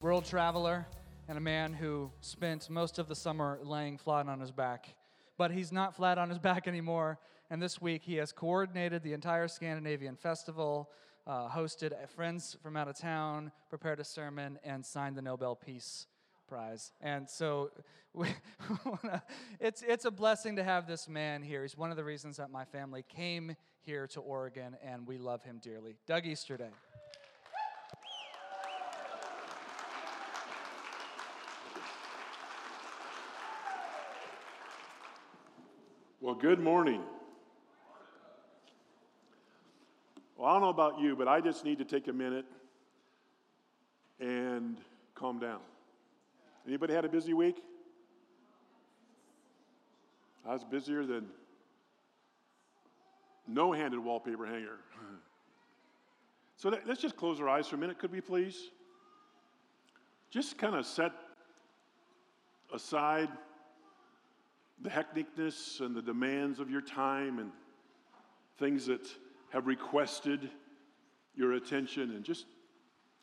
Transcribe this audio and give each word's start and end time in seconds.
world 0.00 0.24
traveler 0.24 0.86
and 1.28 1.36
a 1.36 1.40
man 1.42 1.74
who 1.74 2.10
spent 2.22 2.70
most 2.70 2.98
of 2.98 3.06
the 3.06 3.14
summer 3.14 3.58
laying 3.62 3.98
flat 3.98 4.26
on 4.28 4.40
his 4.40 4.50
back. 4.50 4.94
But 5.36 5.50
he's 5.50 5.72
not 5.72 5.94
flat 5.94 6.16
on 6.16 6.30
his 6.30 6.38
back 6.50 6.66
anymore, 6.66 7.18
and 7.50 7.60
this 7.60 7.82
week 7.82 8.02
he 8.02 8.14
has 8.14 8.32
coordinated 8.32 9.02
the 9.02 9.12
entire 9.12 9.46
Scandinavian 9.46 10.16
festival, 10.16 10.90
uh, 11.26 11.50
hosted 11.50 11.92
friends 12.08 12.56
from 12.62 12.78
out 12.78 12.88
of 12.88 12.98
town, 12.98 13.52
prepared 13.68 14.00
a 14.00 14.04
sermon, 14.04 14.58
and 14.64 14.84
signed 14.84 15.16
the 15.16 15.22
Nobel 15.22 15.54
Peace 15.54 16.06
Prize. 16.48 16.92
And 17.02 17.28
so 17.28 17.70
we, 18.14 18.28
it's, 19.60 19.82
it's 19.86 20.06
a 20.06 20.10
blessing 20.10 20.56
to 20.56 20.64
have 20.64 20.86
this 20.86 21.10
man 21.10 21.42
here. 21.42 21.60
He's 21.60 21.76
one 21.76 21.90
of 21.90 21.98
the 21.98 22.04
reasons 22.04 22.38
that 22.38 22.50
my 22.50 22.64
family 22.64 23.04
came 23.06 23.54
here 23.82 24.06
to 24.08 24.20
Oregon, 24.20 24.78
and 24.82 25.06
we 25.06 25.18
love 25.18 25.42
him 25.42 25.60
dearly. 25.62 25.96
Doug 26.06 26.24
Easterday. 26.24 26.70
Well, 36.30 36.38
good 36.38 36.60
morning. 36.60 37.02
Well, 40.36 40.48
I 40.48 40.52
don't 40.52 40.62
know 40.62 40.68
about 40.68 41.00
you, 41.00 41.16
but 41.16 41.26
I 41.26 41.40
just 41.40 41.64
need 41.64 41.78
to 41.78 41.84
take 41.84 42.06
a 42.06 42.12
minute 42.12 42.44
and 44.20 44.76
calm 45.16 45.40
down. 45.40 45.58
Anybody 46.68 46.94
had 46.94 47.04
a 47.04 47.08
busy 47.08 47.34
week? 47.34 47.56
I 50.46 50.52
was 50.52 50.62
busier 50.62 51.04
than 51.04 51.26
no 53.48 53.72
handed 53.72 53.98
wallpaper 53.98 54.46
hanger. 54.46 54.78
so 56.56 56.72
let's 56.86 57.02
just 57.02 57.16
close 57.16 57.40
our 57.40 57.48
eyes 57.48 57.66
for 57.66 57.74
a 57.74 57.78
minute, 57.80 57.98
could 57.98 58.12
we 58.12 58.20
please? 58.20 58.70
Just 60.30 60.58
kind 60.58 60.76
of 60.76 60.86
set 60.86 61.10
aside 62.72 63.30
the 64.82 64.90
hecticness 64.90 65.80
and 65.80 65.94
the 65.94 66.02
demands 66.02 66.58
of 66.58 66.70
your 66.70 66.80
time 66.80 67.38
and 67.38 67.50
things 68.58 68.86
that 68.86 69.06
have 69.50 69.66
requested 69.66 70.48
your 71.34 71.52
attention 71.52 72.10
and 72.10 72.24
just 72.24 72.46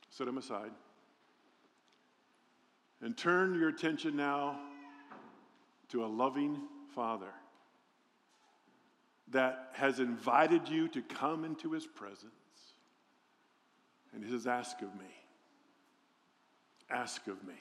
set 0.10 0.26
them 0.26 0.38
aside. 0.38 0.72
And 3.02 3.16
turn 3.16 3.56
your 3.60 3.70
attention 3.70 4.16
now 4.16 4.60
to 5.90 6.04
a 6.04 6.08
loving 6.08 6.60
Father 6.96 7.32
that 9.30 9.70
has 9.74 10.00
invited 10.00 10.68
you 10.68 10.88
to 10.90 11.02
come 11.02 11.44
into 11.44 11.72
his 11.72 11.86
presence. 11.86 12.32
And 14.14 14.24
he 14.24 14.32
says, 14.32 14.48
Ask 14.48 14.82
of 14.82 14.94
me. 14.96 15.06
Ask 16.90 17.28
of 17.28 17.44
me. 17.44 17.54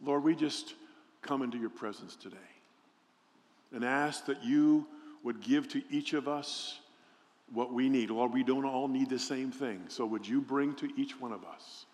Lord, 0.00 0.24
we 0.24 0.34
just 0.34 0.74
come 1.22 1.42
into 1.42 1.58
your 1.58 1.70
presence 1.70 2.16
today 2.16 2.36
and 3.72 3.84
ask 3.84 4.26
that 4.26 4.44
you 4.44 4.86
would 5.22 5.40
give 5.40 5.68
to 5.68 5.82
each 5.90 6.12
of 6.12 6.28
us 6.28 6.80
what 7.52 7.72
we 7.72 7.88
need. 7.88 8.10
Lord, 8.10 8.32
we 8.32 8.42
don't 8.42 8.64
all 8.64 8.88
need 8.88 9.08
the 9.08 9.18
same 9.18 9.50
thing. 9.50 9.84
So 9.88 10.04
would 10.06 10.26
you 10.26 10.40
bring 10.40 10.74
to 10.76 10.88
each 10.96 11.20
one 11.20 11.32
of 11.32 11.44
us 11.44 11.86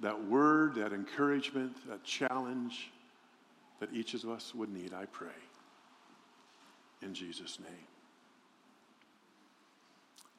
that 0.00 0.24
word, 0.24 0.74
that 0.74 0.92
encouragement, 0.92 1.76
that 1.88 2.04
challenge 2.04 2.90
that 3.80 3.92
each 3.92 4.14
of 4.14 4.28
us 4.28 4.54
would 4.54 4.70
need, 4.70 4.92
I 4.92 5.06
pray. 5.06 5.28
In 7.02 7.14
Jesus' 7.14 7.58
name. 7.60 7.86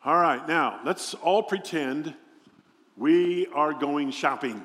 All 0.03 0.17
right, 0.20 0.45
now 0.48 0.80
let's 0.86 1.14
all 1.16 1.42
pretend 1.42 2.14
we 2.98 3.48
are 3.48 3.73
going 3.73 4.11
shopping. 4.11 4.64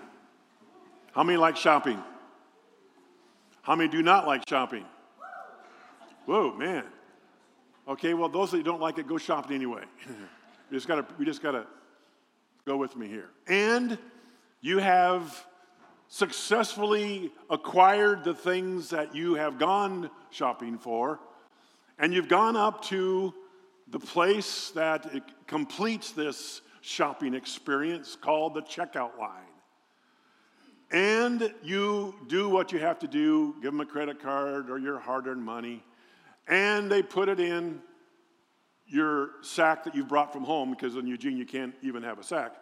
How 1.12 1.22
many 1.22 1.38
like 1.38 1.56
shopping? 1.56 2.02
How 3.70 3.76
many 3.76 3.88
do 3.88 4.02
not 4.02 4.26
like 4.26 4.48
shopping? 4.48 4.84
Whoa, 6.26 6.52
man. 6.54 6.82
Okay, 7.86 8.14
well, 8.14 8.28
those 8.28 8.50
that 8.50 8.64
don't 8.64 8.80
like 8.80 8.98
it, 8.98 9.06
go 9.06 9.16
shopping 9.16 9.54
anyway. 9.54 9.84
we 10.70 10.76
just 10.76 10.88
gotta, 10.88 11.06
we 11.20 11.24
just 11.24 11.40
gotta 11.40 11.66
go 12.66 12.76
with 12.76 12.96
me 12.96 13.06
here. 13.06 13.28
And 13.46 13.96
you 14.60 14.78
have 14.78 15.46
successfully 16.08 17.30
acquired 17.48 18.24
the 18.24 18.34
things 18.34 18.90
that 18.90 19.14
you 19.14 19.34
have 19.34 19.56
gone 19.56 20.10
shopping 20.30 20.76
for, 20.76 21.20
and 21.96 22.12
you've 22.12 22.28
gone 22.28 22.56
up 22.56 22.84
to 22.86 23.32
the 23.86 24.00
place 24.00 24.72
that 24.72 25.06
completes 25.46 26.10
this 26.10 26.60
shopping 26.80 27.34
experience 27.34 28.16
called 28.16 28.54
the 28.54 28.62
checkout 28.62 29.16
line 29.16 29.49
and 30.90 31.54
you 31.62 32.14
do 32.26 32.48
what 32.48 32.72
you 32.72 32.78
have 32.80 32.98
to 33.00 33.06
do 33.06 33.54
give 33.62 33.72
them 33.72 33.80
a 33.80 33.86
credit 33.86 34.20
card 34.20 34.70
or 34.70 34.78
your 34.78 34.98
hard 34.98 35.26
earned 35.26 35.44
money, 35.44 35.84
and 36.48 36.90
they 36.90 37.02
put 37.02 37.28
it 37.28 37.40
in 37.40 37.80
your 38.86 39.30
sack 39.42 39.84
that 39.84 39.94
you've 39.94 40.08
brought 40.08 40.32
from 40.32 40.42
home 40.42 40.70
because 40.70 40.96
in 40.96 41.06
Eugene 41.06 41.36
you 41.36 41.46
can't 41.46 41.74
even 41.82 42.02
have 42.02 42.18
a 42.18 42.24
sack. 42.24 42.54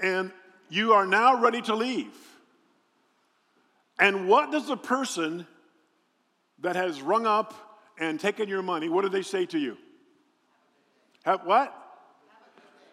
And 0.00 0.32
you 0.68 0.92
are 0.92 1.06
now 1.06 1.40
ready 1.40 1.62
to 1.62 1.74
leave. 1.76 2.16
And 3.98 4.26
what 4.26 4.50
does 4.50 4.66
the 4.66 4.76
person 4.76 5.46
that 6.60 6.74
has 6.76 7.00
rung 7.02 7.26
up 7.26 7.54
and 7.98 8.18
taken 8.18 8.48
your 8.48 8.62
money, 8.62 8.88
what 8.88 9.02
do 9.02 9.08
they 9.08 9.22
say 9.22 9.46
to 9.46 9.58
you? 9.58 9.76
Have 11.24 11.44
what? 11.44 11.72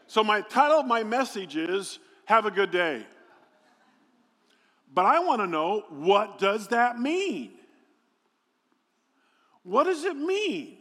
So 0.08 0.24
my 0.24 0.42
title 0.42 0.80
of 0.80 0.86
my 0.86 1.04
message 1.04 1.56
is 1.56 2.00
Have 2.26 2.46
a 2.46 2.52
Good 2.52 2.72
Day. 2.72 3.06
But 4.94 5.06
I 5.06 5.20
want 5.20 5.42
to 5.42 5.48
know 5.48 5.84
what 5.90 6.40
does 6.40 6.68
that 6.70 7.00
mean? 7.00 7.52
What 9.64 9.84
does 9.84 10.04
it 10.04 10.18
mean? 10.18 10.78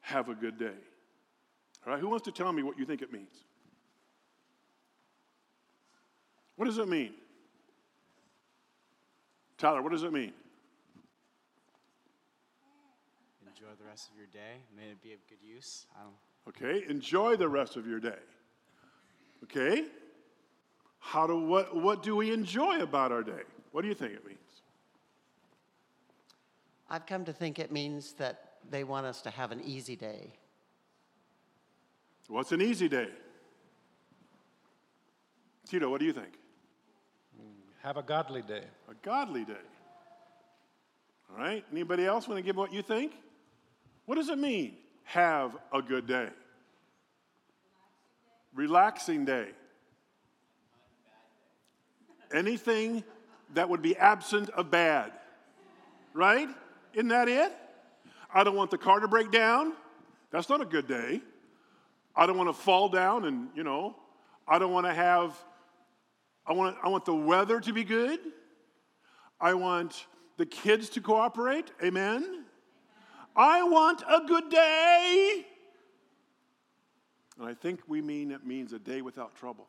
Have 0.00 0.28
a 0.28 0.34
good 0.34 0.58
day. 0.58 0.74
All 1.86 1.92
right, 1.92 2.00
who 2.00 2.08
wants 2.08 2.24
to 2.24 2.32
tell 2.32 2.52
me 2.52 2.62
what 2.62 2.78
you 2.78 2.84
think 2.84 3.02
it 3.02 3.12
means? 3.12 3.32
What 6.56 6.66
does 6.66 6.78
it 6.78 6.88
mean? 6.88 7.14
Tyler, 9.56 9.80
what 9.80 9.92
does 9.92 10.02
it 10.02 10.12
mean? 10.12 10.32
Enjoy 13.46 13.74
the 13.78 13.88
rest 13.88 14.10
of 14.10 14.16
your 14.16 14.26
day. 14.26 14.60
May 14.76 14.90
it 14.90 15.02
be 15.02 15.12
of 15.12 15.18
good 15.28 15.42
use. 15.42 15.86
Okay, 16.48 16.84
enjoy 16.88 17.36
the 17.36 17.48
rest 17.48 17.76
of 17.76 17.86
your 17.86 18.00
day. 18.00 18.18
Okay? 19.44 19.84
How 20.98 21.26
do, 21.26 21.38
what, 21.38 21.74
what 21.74 22.02
do 22.02 22.16
we 22.16 22.32
enjoy 22.32 22.80
about 22.80 23.12
our 23.12 23.22
day? 23.22 23.42
What 23.72 23.82
do 23.82 23.88
you 23.88 23.94
think 23.94 24.12
it 24.12 24.26
means? 24.26 24.38
I've 26.90 27.06
come 27.06 27.24
to 27.24 27.32
think 27.32 27.58
it 27.58 27.70
means 27.70 28.12
that 28.14 28.54
they 28.70 28.84
want 28.84 29.06
us 29.06 29.22
to 29.22 29.30
have 29.30 29.52
an 29.52 29.60
easy 29.64 29.96
day. 29.96 30.32
What's 32.28 32.52
an 32.52 32.60
easy 32.60 32.88
day? 32.88 33.08
Tito, 35.68 35.88
what 35.90 36.00
do 36.00 36.06
you 36.06 36.12
think? 36.12 36.32
Have 37.82 37.96
a 37.96 38.02
godly 38.02 38.42
day. 38.42 38.64
A 38.90 38.94
godly 39.02 39.44
day. 39.44 39.52
All 41.30 41.38
right. 41.38 41.64
Anybody 41.70 42.06
else 42.06 42.26
want 42.26 42.38
to 42.38 42.42
give 42.42 42.56
what 42.56 42.72
you 42.72 42.82
think? 42.82 43.12
What 44.06 44.16
does 44.16 44.28
it 44.28 44.38
mean? 44.38 44.76
Have 45.04 45.56
a 45.72 45.80
good 45.80 46.06
day. 46.06 46.28
Relaxing 48.54 49.24
day 49.24 49.48
anything 52.32 53.04
that 53.54 53.68
would 53.68 53.82
be 53.82 53.96
absent 53.96 54.50
of 54.50 54.70
bad. 54.70 55.12
Right? 56.14 56.48
Isn't 56.94 57.08
that 57.08 57.28
it? 57.28 57.52
I 58.32 58.44
don't 58.44 58.56
want 58.56 58.70
the 58.70 58.78
car 58.78 59.00
to 59.00 59.08
break 59.08 59.30
down. 59.30 59.72
That's 60.30 60.48
not 60.48 60.60
a 60.60 60.64
good 60.64 60.86
day. 60.86 61.22
I 62.14 62.26
don't 62.26 62.36
want 62.36 62.48
to 62.48 62.52
fall 62.52 62.88
down 62.88 63.24
and, 63.24 63.48
you 63.54 63.62
know, 63.62 63.96
I 64.46 64.58
don't 64.58 64.72
want 64.72 64.86
to 64.86 64.94
have, 64.94 65.36
I 66.46 66.52
want, 66.52 66.76
I 66.82 66.88
want 66.88 67.04
the 67.04 67.14
weather 67.14 67.60
to 67.60 67.72
be 67.72 67.84
good. 67.84 68.18
I 69.40 69.54
want 69.54 70.06
the 70.36 70.46
kids 70.46 70.88
to 70.90 71.00
cooperate. 71.00 71.70
Amen. 71.82 72.44
I 73.36 73.62
want 73.62 74.02
a 74.08 74.26
good 74.26 74.50
day. 74.50 75.46
And 77.38 77.46
I 77.48 77.54
think 77.54 77.80
we 77.86 78.02
mean 78.02 78.32
it 78.32 78.44
means 78.44 78.72
a 78.72 78.78
day 78.78 79.00
without 79.00 79.36
trouble. 79.36 79.68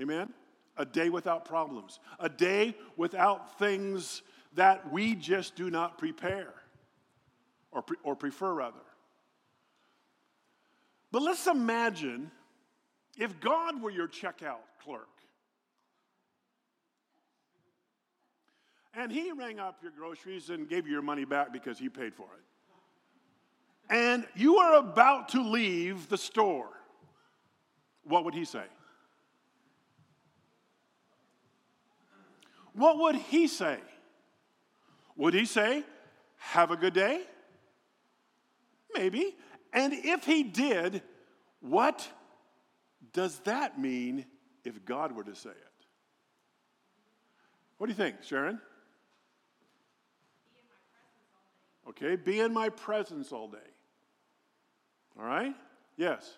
Amen? 0.00 0.32
A 0.76 0.84
day 0.84 1.08
without 1.08 1.44
problems, 1.44 2.00
a 2.18 2.28
day 2.28 2.74
without 2.96 3.58
things 3.58 4.22
that 4.54 4.92
we 4.92 5.14
just 5.14 5.56
do 5.56 5.70
not 5.70 5.98
prepare 5.98 6.54
or, 7.70 7.82
pre- 7.82 7.96
or 8.02 8.14
prefer, 8.14 8.52
rather. 8.52 8.76
But 11.10 11.22
let's 11.22 11.46
imagine 11.46 12.30
if 13.16 13.40
God 13.40 13.80
were 13.80 13.90
your 13.90 14.08
checkout 14.08 14.62
clerk 14.82 15.08
and 18.96 19.10
he 19.10 19.32
rang 19.32 19.58
up 19.58 19.82
your 19.82 19.92
groceries 19.92 20.50
and 20.50 20.68
gave 20.68 20.86
you 20.86 20.92
your 20.92 21.02
money 21.02 21.24
back 21.24 21.52
because 21.52 21.78
he 21.78 21.88
paid 21.88 22.14
for 22.14 22.24
it. 22.24 22.44
And 23.90 24.26
you 24.34 24.56
are 24.56 24.78
about 24.78 25.30
to 25.30 25.42
leave 25.42 26.08
the 26.08 26.16
store, 26.16 26.70
what 28.04 28.24
would 28.24 28.34
he 28.34 28.44
say? 28.44 28.64
What 32.74 32.98
would 32.98 33.16
he 33.16 33.46
say? 33.46 33.78
Would 35.16 35.34
he 35.34 35.44
say, 35.44 35.84
Have 36.38 36.70
a 36.70 36.76
good 36.76 36.94
day? 36.94 37.22
Maybe. 38.94 39.34
And 39.72 39.92
if 39.92 40.24
he 40.24 40.44
did, 40.44 41.02
what 41.60 42.08
does 43.12 43.38
that 43.40 43.78
mean 43.78 44.26
if 44.64 44.84
God 44.84 45.12
were 45.12 45.24
to 45.24 45.34
say 45.34 45.50
it? 45.50 45.86
What 47.78 47.88
do 47.88 47.92
you 47.92 47.96
think, 47.96 48.22
Sharon? 48.22 48.60
Okay, 51.88 52.16
be 52.16 52.40
in 52.40 52.52
my 52.52 52.68
presence 52.68 53.32
all 53.32 53.48
day. 53.48 53.58
All 55.18 55.24
right? 55.24 55.54
Yes. 55.96 56.36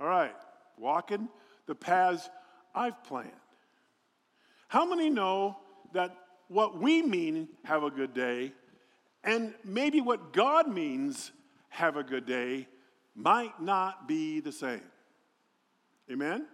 All 0.00 0.06
right, 0.06 0.34
walking 0.78 1.28
the 1.66 1.74
paths 1.74 2.28
I've 2.74 3.04
planned. 3.04 3.41
How 4.72 4.86
many 4.86 5.10
know 5.10 5.58
that 5.92 6.16
what 6.48 6.80
we 6.80 7.02
mean, 7.02 7.46
have 7.62 7.82
a 7.82 7.90
good 7.90 8.14
day, 8.14 8.54
and 9.22 9.52
maybe 9.66 10.00
what 10.00 10.32
God 10.32 10.66
means, 10.66 11.30
have 11.68 11.98
a 11.98 12.02
good 12.02 12.24
day, 12.24 12.66
might 13.14 13.60
not 13.60 14.08
be 14.08 14.40
the 14.40 14.50
same? 14.50 14.80
Amen? 16.10 16.46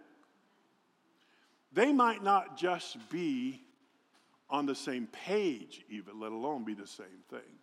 They 1.73 1.93
might 1.93 2.25
not 2.25 2.59
just 2.59 3.09
be 3.09 3.63
on 4.51 4.67
the 4.67 4.75
same 4.75 5.07
page, 5.07 5.85
even, 5.89 6.19
let 6.19 6.33
alone 6.33 6.65
be 6.65 6.75
the 6.75 6.89
same 6.89 7.23
thing. 7.31 7.61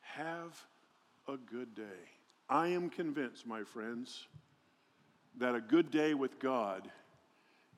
Have 0.00 0.66
a 1.26 1.38
good 1.38 1.74
day. 1.74 2.10
I 2.46 2.68
am 2.68 2.90
convinced, 2.90 3.46
my 3.46 3.64
friends, 3.64 4.26
that 5.38 5.54
a 5.54 5.62
good 5.62 5.90
day 5.90 6.12
with 6.12 6.38
God 6.38 6.90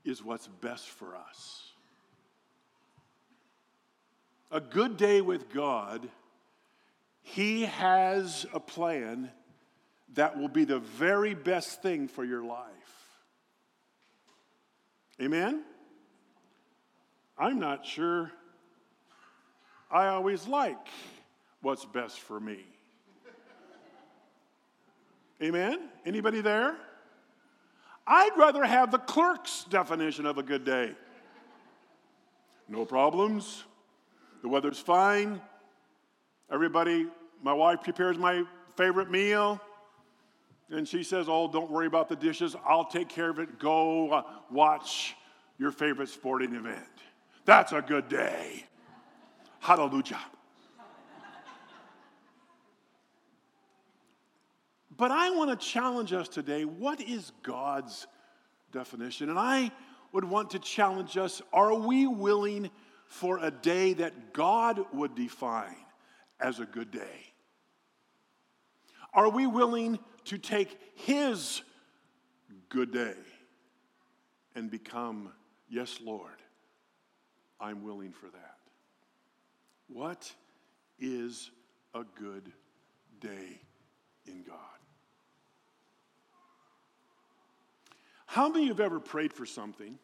is 0.05 0.23
what's 0.23 0.49
best 0.49 0.89
for 0.89 1.17
us. 1.17 1.71
A 4.51 4.61
good 4.61 4.97
day 4.97 5.21
with 5.21 5.53
God, 5.53 6.09
He 7.23 7.63
has 7.63 8.47
a 8.53 8.61
plan 8.61 9.31
that 10.15 10.39
will 10.39 10.49
be 10.49 10.65
the 10.65 10.79
very 10.79 11.35
best 11.35 11.83
thing 11.83 12.09
for 12.09 12.25
your 12.25 12.43
life. 12.43 12.69
Amen? 15.21 15.63
I'm 17.39 17.59
not 17.59 17.87
sure 17.87 18.31
I 19.91 20.09
always 20.09 20.47
like 20.47 20.89
what's 21.61 21.85
best 21.85 22.21
for 22.21 22.41
me. 22.41 22.59
Amen? 25.43 25.89
Anybody 26.07 26.41
there? 26.41 26.77
I'd 28.07 28.33
rather 28.37 28.65
have 28.65 28.91
the 28.91 28.99
clerk's 28.99 29.65
definition 29.65 30.27
of 30.27 30.39
a 30.39 30.43
good 30.43 30.65
day. 30.65 30.93
No 32.69 32.85
problems. 32.85 33.65
The 34.43 34.49
weather's 34.49 34.79
fine. 34.79 35.41
Everybody, 36.51 37.07
my 37.43 37.53
wife 37.53 37.83
prepares 37.83 38.19
my 38.19 38.45
favorite 38.77 39.11
meal. 39.11 39.61
And 40.71 40.89
she 40.89 41.03
says, 41.03 41.27
Oh, 41.29 41.49
don't 41.49 41.71
worry 41.71 41.87
about 41.87 42.09
the 42.09 42.17
dishes. 42.17 42.57
I'll 42.67 42.87
take 42.87 43.09
care 43.09 43.31
of 43.31 43.39
it. 43.39 43.59
Go 43.59 44.11
uh, 44.11 44.23
watch 44.51 45.15
your 45.59 45.71
favorite 45.71 46.09
sporting 46.09 46.55
event. 46.55 46.79
That's 47.45 47.73
a 47.73 47.83
good 47.83 48.09
day. 48.09 48.65
Hallelujah. 49.61 50.19
But 54.97 55.11
I 55.11 55.31
want 55.31 55.59
to 55.59 55.67
challenge 55.67 56.13
us 56.13 56.29
today 56.29 56.65
what 56.65 57.01
is 57.01 57.33
God's 57.43 58.07
definition? 58.73 59.31
And 59.31 59.39
I 59.39 59.71
would 60.13 60.25
want 60.25 60.51
to 60.51 60.59
challenge 60.59 61.17
us 61.17 61.41
are 61.53 61.75
we 61.75 62.07
willing 62.07 62.71
for 63.07 63.39
a 63.39 63.51
day 63.51 63.95
that 63.95 64.33
God 64.33 64.85
would 64.93 65.15
define 65.15 65.77
as 66.41 66.61
a 66.61 66.67
good 66.67 66.91
day? 66.91 67.33
Are 69.15 69.29
we 69.29 69.47
willing 69.47 69.99
to 70.25 70.39
take 70.39 70.79
His 70.95 71.63
good 72.69 72.93
day 72.93 73.15
and 74.55 74.71
become, 74.71 75.33
yes, 75.69 75.99
Lord, 76.03 76.41
I'm 77.61 77.83
willing 77.83 78.13
for 78.13 78.27
that? 78.27 78.57
What 79.89 80.33
is 80.99 81.51
a 81.95 82.05
good 82.19 82.51
day 83.21 83.61
in 84.27 84.43
God? 84.43 84.57
How 88.33 88.49
many 88.49 88.63
of 88.63 88.65
you 88.65 88.69
have 88.71 88.81
ever 88.81 88.99
prayed 88.99 89.31
for 89.31 89.45
something? 89.45 89.99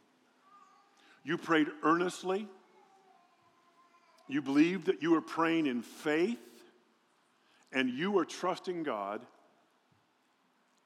You 1.25 1.39
prayed 1.39 1.69
earnestly. 1.83 2.47
You 4.29 4.43
believed 4.43 4.85
that 4.89 5.01
you 5.01 5.13
were 5.13 5.23
praying 5.23 5.67
in 5.67 5.81
faith 5.81 6.39
and 7.73 7.89
you 7.89 8.11
were 8.11 8.27
trusting 8.27 8.83
God. 8.83 9.23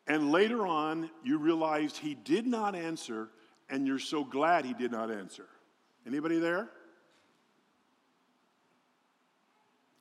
And 0.07 0.31
later 0.31 0.65
on, 0.65 1.11
you 1.25 1.37
realized 1.37 1.97
He 1.97 2.15
did 2.15 2.47
not 2.47 2.77
answer, 2.77 3.29
and 3.69 3.89
you're 3.89 3.99
so 3.99 4.23
glad 4.23 4.65
He 4.65 4.73
did 4.73 4.93
not 4.93 5.11
answer. 5.11 5.47
Anybody 6.07 6.39
there? 6.39 6.71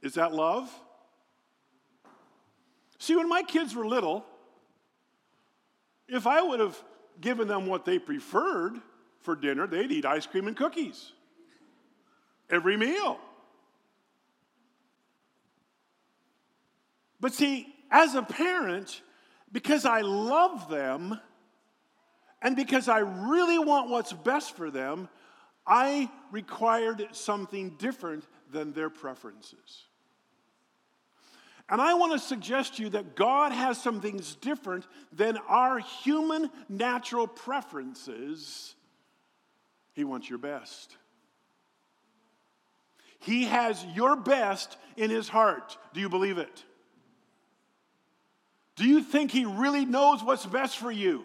Is 0.03 0.13
that 0.13 0.31
love? 0.31 0.71
See, 2.99 3.15
when 3.15 3.27
my 3.27 3.41
kids 3.41 3.73
were 3.73 3.87
little, 3.87 4.27
if 6.07 6.27
I 6.27 6.43
would 6.43 6.59
have 6.59 6.79
given 7.19 7.47
them 7.47 7.65
what 7.65 7.85
they 7.85 7.99
preferred 7.99 8.75
for 9.21 9.35
dinner, 9.35 9.67
they'd 9.67 9.91
eat 9.91 10.05
ice 10.05 10.25
cream 10.25 10.47
and 10.47 10.55
cookies 10.55 11.11
every 12.51 12.77
meal. 12.77 13.17
But 17.19 17.33
see, 17.33 17.73
as 17.89 18.15
a 18.15 18.23
parent, 18.23 19.01
because 19.51 19.85
I 19.85 20.01
love 20.01 20.69
them 20.69 21.19
and 22.41 22.55
because 22.55 22.87
I 22.89 22.99
really 22.99 23.59
want 23.59 23.89
what's 23.89 24.11
best 24.11 24.55
for 24.55 24.71
them, 24.71 25.07
I 25.65 26.09
required 26.31 27.07
something 27.11 27.75
different 27.77 28.25
than 28.51 28.73
their 28.73 28.89
preferences. 28.89 29.85
And 31.71 31.81
I 31.81 31.93
want 31.93 32.11
to 32.11 32.19
suggest 32.19 32.75
to 32.75 32.83
you 32.83 32.89
that 32.89 33.15
God 33.15 33.53
has 33.53 33.81
some 33.81 34.01
things 34.01 34.35
different 34.35 34.85
than 35.13 35.37
our 35.47 35.79
human 35.79 36.51
natural 36.67 37.27
preferences. 37.27 38.75
He 39.93 40.03
wants 40.03 40.29
your 40.29 40.37
best. 40.37 40.97
He 43.19 43.45
has 43.45 43.85
your 43.95 44.17
best 44.17 44.75
in 44.97 45.09
his 45.09 45.29
heart. 45.29 45.77
Do 45.93 46.01
you 46.01 46.09
believe 46.09 46.37
it? 46.37 46.65
Do 48.75 48.85
you 48.85 49.01
think 49.01 49.31
he 49.31 49.45
really 49.45 49.85
knows 49.85 50.21
what's 50.21 50.45
best 50.45 50.77
for 50.77 50.91
you? 50.91 51.23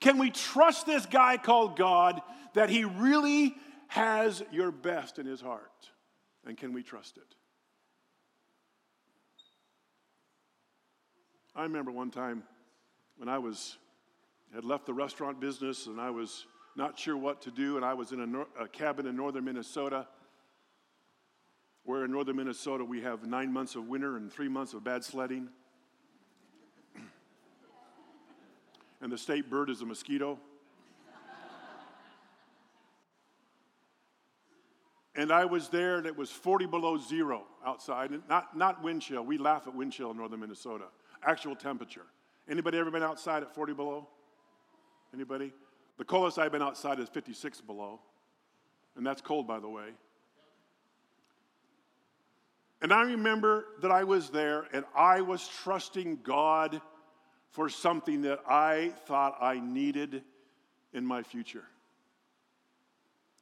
Can 0.00 0.18
we 0.18 0.30
trust 0.30 0.84
this 0.84 1.06
guy 1.06 1.36
called 1.36 1.76
God 1.76 2.20
that 2.54 2.70
he 2.70 2.84
really 2.84 3.54
has 3.86 4.42
your 4.50 4.72
best 4.72 5.20
in 5.20 5.26
his 5.26 5.40
heart? 5.40 5.90
And 6.44 6.56
can 6.56 6.72
we 6.72 6.82
trust 6.82 7.18
it? 7.18 7.36
I 11.56 11.62
remember 11.62 11.92
one 11.92 12.10
time 12.10 12.42
when 13.16 13.28
I 13.28 13.38
was 13.38 13.78
had 14.52 14.64
left 14.64 14.86
the 14.86 14.94
restaurant 14.94 15.40
business 15.40 15.86
and 15.86 16.00
I 16.00 16.10
was 16.10 16.46
not 16.76 16.98
sure 16.98 17.16
what 17.16 17.40
to 17.42 17.52
do, 17.52 17.76
and 17.76 17.84
I 17.84 17.94
was 17.94 18.10
in 18.10 18.20
a, 18.20 18.26
nor- 18.26 18.48
a 18.58 18.66
cabin 18.66 19.06
in 19.06 19.16
northern 19.16 19.44
Minnesota. 19.44 20.08
Where 21.84 22.04
in 22.04 22.10
northern 22.10 22.36
Minnesota 22.36 22.84
we 22.84 23.02
have 23.02 23.24
nine 23.26 23.52
months 23.52 23.76
of 23.76 23.86
winter 23.86 24.16
and 24.16 24.32
three 24.32 24.48
months 24.48 24.74
of 24.74 24.82
bad 24.82 25.04
sledding. 25.04 25.48
and 29.00 29.12
the 29.12 29.18
state 29.18 29.48
bird 29.48 29.70
is 29.70 29.82
a 29.82 29.86
mosquito. 29.86 30.40
and 35.14 35.30
I 35.30 35.44
was 35.44 35.68
there, 35.68 35.98
and 35.98 36.06
it 36.06 36.16
was 36.16 36.30
40 36.30 36.66
below 36.66 36.98
zero 36.98 37.44
outside. 37.64 38.10
Not, 38.28 38.56
not 38.56 38.82
wind 38.82 39.02
chill. 39.02 39.22
We 39.24 39.38
laugh 39.38 39.68
at 39.68 39.74
wind 39.76 39.92
chill 39.92 40.10
in 40.10 40.16
northern 40.16 40.40
Minnesota 40.40 40.86
actual 41.26 41.56
temperature. 41.56 42.06
Anybody 42.48 42.78
ever 42.78 42.90
been 42.90 43.02
outside 43.02 43.42
at 43.42 43.54
40 43.54 43.72
below? 43.74 44.08
Anybody? 45.12 45.52
The 45.96 46.04
coldest 46.04 46.38
I've 46.38 46.52
been 46.52 46.62
outside 46.62 46.98
is 47.00 47.08
56 47.08 47.60
below. 47.62 48.00
And 48.96 49.06
that's 49.06 49.20
cold, 49.20 49.46
by 49.46 49.60
the 49.60 49.68
way. 49.68 49.90
And 52.82 52.92
I 52.92 53.02
remember 53.02 53.64
that 53.80 53.90
I 53.90 54.04
was 54.04 54.28
there 54.28 54.66
and 54.72 54.84
I 54.94 55.22
was 55.22 55.48
trusting 55.62 56.20
God 56.22 56.80
for 57.50 57.68
something 57.68 58.22
that 58.22 58.40
I 58.48 58.92
thought 59.06 59.36
I 59.40 59.60
needed 59.60 60.22
in 60.92 61.06
my 61.06 61.22
future. 61.22 61.64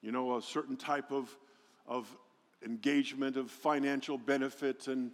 You 0.00 0.12
know, 0.12 0.36
a 0.36 0.42
certain 0.42 0.76
type 0.76 1.10
of, 1.10 1.28
of 1.86 2.14
engagement, 2.64 3.36
of 3.36 3.50
financial 3.50 4.18
benefit, 4.18 4.86
and 4.86 5.10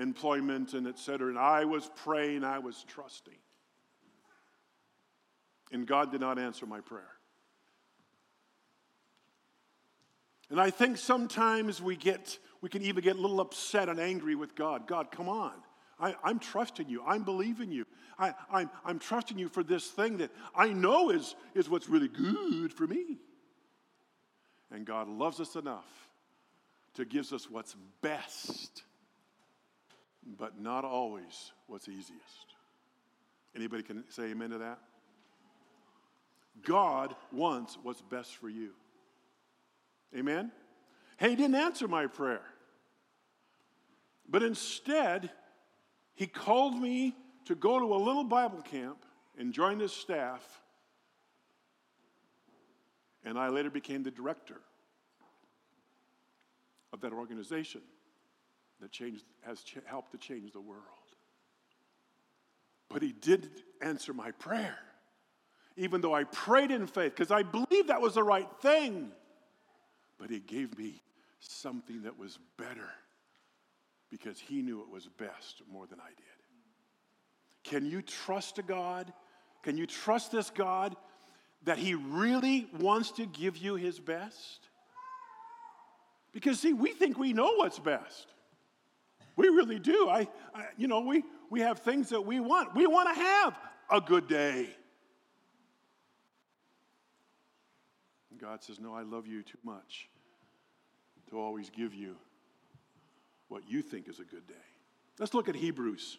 employment 0.00 0.74
and 0.74 0.86
et 0.86 0.98
cetera. 0.98 1.28
And 1.28 1.38
I 1.38 1.64
was 1.64 1.90
praying, 1.96 2.42
I 2.44 2.58
was 2.58 2.84
trusting. 2.88 3.38
And 5.72 5.86
God 5.86 6.10
did 6.10 6.20
not 6.20 6.38
answer 6.38 6.66
my 6.66 6.80
prayer. 6.80 7.12
And 10.50 10.60
I 10.60 10.70
think 10.70 10.98
sometimes 10.98 11.80
we 11.80 11.96
get, 11.96 12.38
we 12.60 12.68
can 12.68 12.82
even 12.82 13.04
get 13.04 13.16
a 13.16 13.20
little 13.20 13.40
upset 13.40 13.88
and 13.88 14.00
angry 14.00 14.34
with 14.34 14.56
God. 14.56 14.88
God, 14.88 15.12
come 15.12 15.28
on. 15.28 15.52
I, 16.00 16.14
am 16.24 16.38
trusting 16.38 16.88
you. 16.88 17.02
I'm 17.06 17.22
believing 17.22 17.70
you. 17.70 17.86
I, 18.18 18.34
I'm, 18.50 18.70
I'm 18.84 18.98
trusting 18.98 19.38
you 19.38 19.48
for 19.48 19.62
this 19.62 19.86
thing 19.86 20.18
that 20.18 20.30
I 20.54 20.72
know 20.72 21.10
is, 21.10 21.36
is 21.54 21.68
what's 21.68 21.88
really 21.88 22.08
good 22.08 22.72
for 22.72 22.86
me. 22.86 23.18
And 24.72 24.84
God 24.84 25.08
loves 25.08 25.40
us 25.40 25.56
enough 25.56 25.86
to 26.94 27.04
give 27.04 27.32
us 27.32 27.48
what's 27.50 27.76
best, 28.02 28.82
but 30.38 30.60
not 30.60 30.84
always 30.84 31.52
what's 31.66 31.88
easiest. 31.88 32.54
Anybody 33.54 33.82
can 33.82 34.04
say 34.10 34.24
amen 34.24 34.50
to 34.50 34.58
that? 34.58 34.78
God 36.62 37.14
wants 37.32 37.78
what's 37.82 38.02
best 38.02 38.36
for 38.36 38.48
you. 38.48 38.70
Amen? 40.16 40.50
Hey, 41.16 41.30
he 41.30 41.36
didn't 41.36 41.54
answer 41.54 41.88
my 41.88 42.06
prayer. 42.06 42.42
But 44.28 44.42
instead, 44.42 45.30
he 46.14 46.26
called 46.26 46.80
me 46.80 47.16
to 47.46 47.54
go 47.54 47.78
to 47.78 47.94
a 47.94 47.96
little 47.96 48.24
Bible 48.24 48.62
camp 48.62 49.04
and 49.38 49.52
join 49.52 49.80
his 49.80 49.92
staff. 49.92 50.42
And 53.24 53.38
I 53.38 53.48
later 53.48 53.70
became 53.70 54.02
the 54.02 54.10
director 54.10 54.60
of 56.92 57.00
that 57.00 57.12
organization 57.12 57.82
that 58.80 58.90
changed, 58.90 59.24
has 59.42 59.62
ch- 59.62 59.78
helped 59.84 60.12
to 60.12 60.18
change 60.18 60.52
the 60.52 60.60
world. 60.60 60.84
But 62.88 63.02
he 63.02 63.12
did 63.12 63.48
answer 63.80 64.12
my 64.12 64.32
prayer, 64.32 64.78
even 65.76 66.00
though 66.00 66.14
I 66.14 66.24
prayed 66.24 66.70
in 66.70 66.86
faith, 66.86 67.14
because 67.14 67.30
I 67.30 67.42
believed 67.42 67.88
that 67.88 68.00
was 68.00 68.14
the 68.14 68.22
right 68.22 68.48
thing. 68.60 69.12
But 70.18 70.30
he 70.30 70.40
gave 70.40 70.76
me 70.76 71.00
something 71.38 72.02
that 72.02 72.18
was 72.18 72.38
better 72.58 72.90
because 74.10 74.38
he 74.38 74.60
knew 74.60 74.80
it 74.80 74.90
was 74.90 75.06
best 75.06 75.62
more 75.72 75.86
than 75.86 76.00
I 76.00 76.08
did. 76.08 76.26
Can 77.62 77.86
you 77.86 78.02
trust 78.02 78.58
a 78.58 78.62
God? 78.62 79.12
Can 79.62 79.76
you 79.76 79.86
trust 79.86 80.32
this 80.32 80.50
God 80.50 80.96
that 81.64 81.78
he 81.78 81.94
really 81.94 82.68
wants 82.78 83.12
to 83.12 83.26
give 83.26 83.56
you 83.56 83.76
his 83.76 84.00
best? 84.00 84.68
Because, 86.32 86.60
see, 86.60 86.72
we 86.72 86.92
think 86.92 87.18
we 87.18 87.32
know 87.32 87.54
what's 87.56 87.78
best. 87.78 88.32
We 89.36 89.48
really 89.48 89.78
do. 89.78 90.08
I, 90.08 90.28
I, 90.54 90.66
you 90.76 90.88
know, 90.88 91.00
we, 91.00 91.24
we 91.50 91.60
have 91.60 91.80
things 91.80 92.10
that 92.10 92.20
we 92.20 92.40
want. 92.40 92.74
We 92.74 92.86
want 92.86 93.14
to 93.14 93.20
have 93.20 93.58
a 93.90 94.00
good 94.00 94.28
day. 94.28 94.68
And 98.30 98.40
God 98.40 98.62
says, 98.62 98.80
No, 98.80 98.94
I 98.94 99.02
love 99.02 99.26
you 99.26 99.42
too 99.42 99.58
much 99.64 100.08
to 101.30 101.38
always 101.38 101.70
give 101.70 101.94
you 101.94 102.16
what 103.48 103.68
you 103.68 103.82
think 103.82 104.08
is 104.08 104.20
a 104.20 104.24
good 104.24 104.46
day. 104.46 104.54
Let's 105.18 105.34
look 105.34 105.48
at 105.48 105.54
Hebrews 105.54 106.18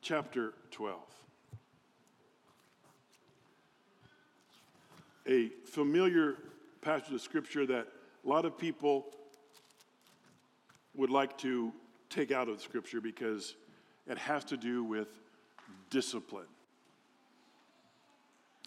chapter 0.00 0.54
12. 0.70 1.00
A 5.26 5.48
familiar 5.64 6.36
passage 6.82 7.14
of 7.14 7.20
scripture 7.22 7.66
that 7.66 7.88
a 8.24 8.28
lot 8.28 8.44
of 8.44 8.58
people 8.58 9.06
would 10.94 11.10
like 11.10 11.36
to 11.38 11.72
take 12.10 12.30
out 12.30 12.48
of 12.48 12.60
Scripture 12.60 13.00
because 13.00 13.56
it 14.06 14.18
has 14.18 14.44
to 14.44 14.56
do 14.56 14.84
with 14.84 15.08
discipline. 15.90 16.46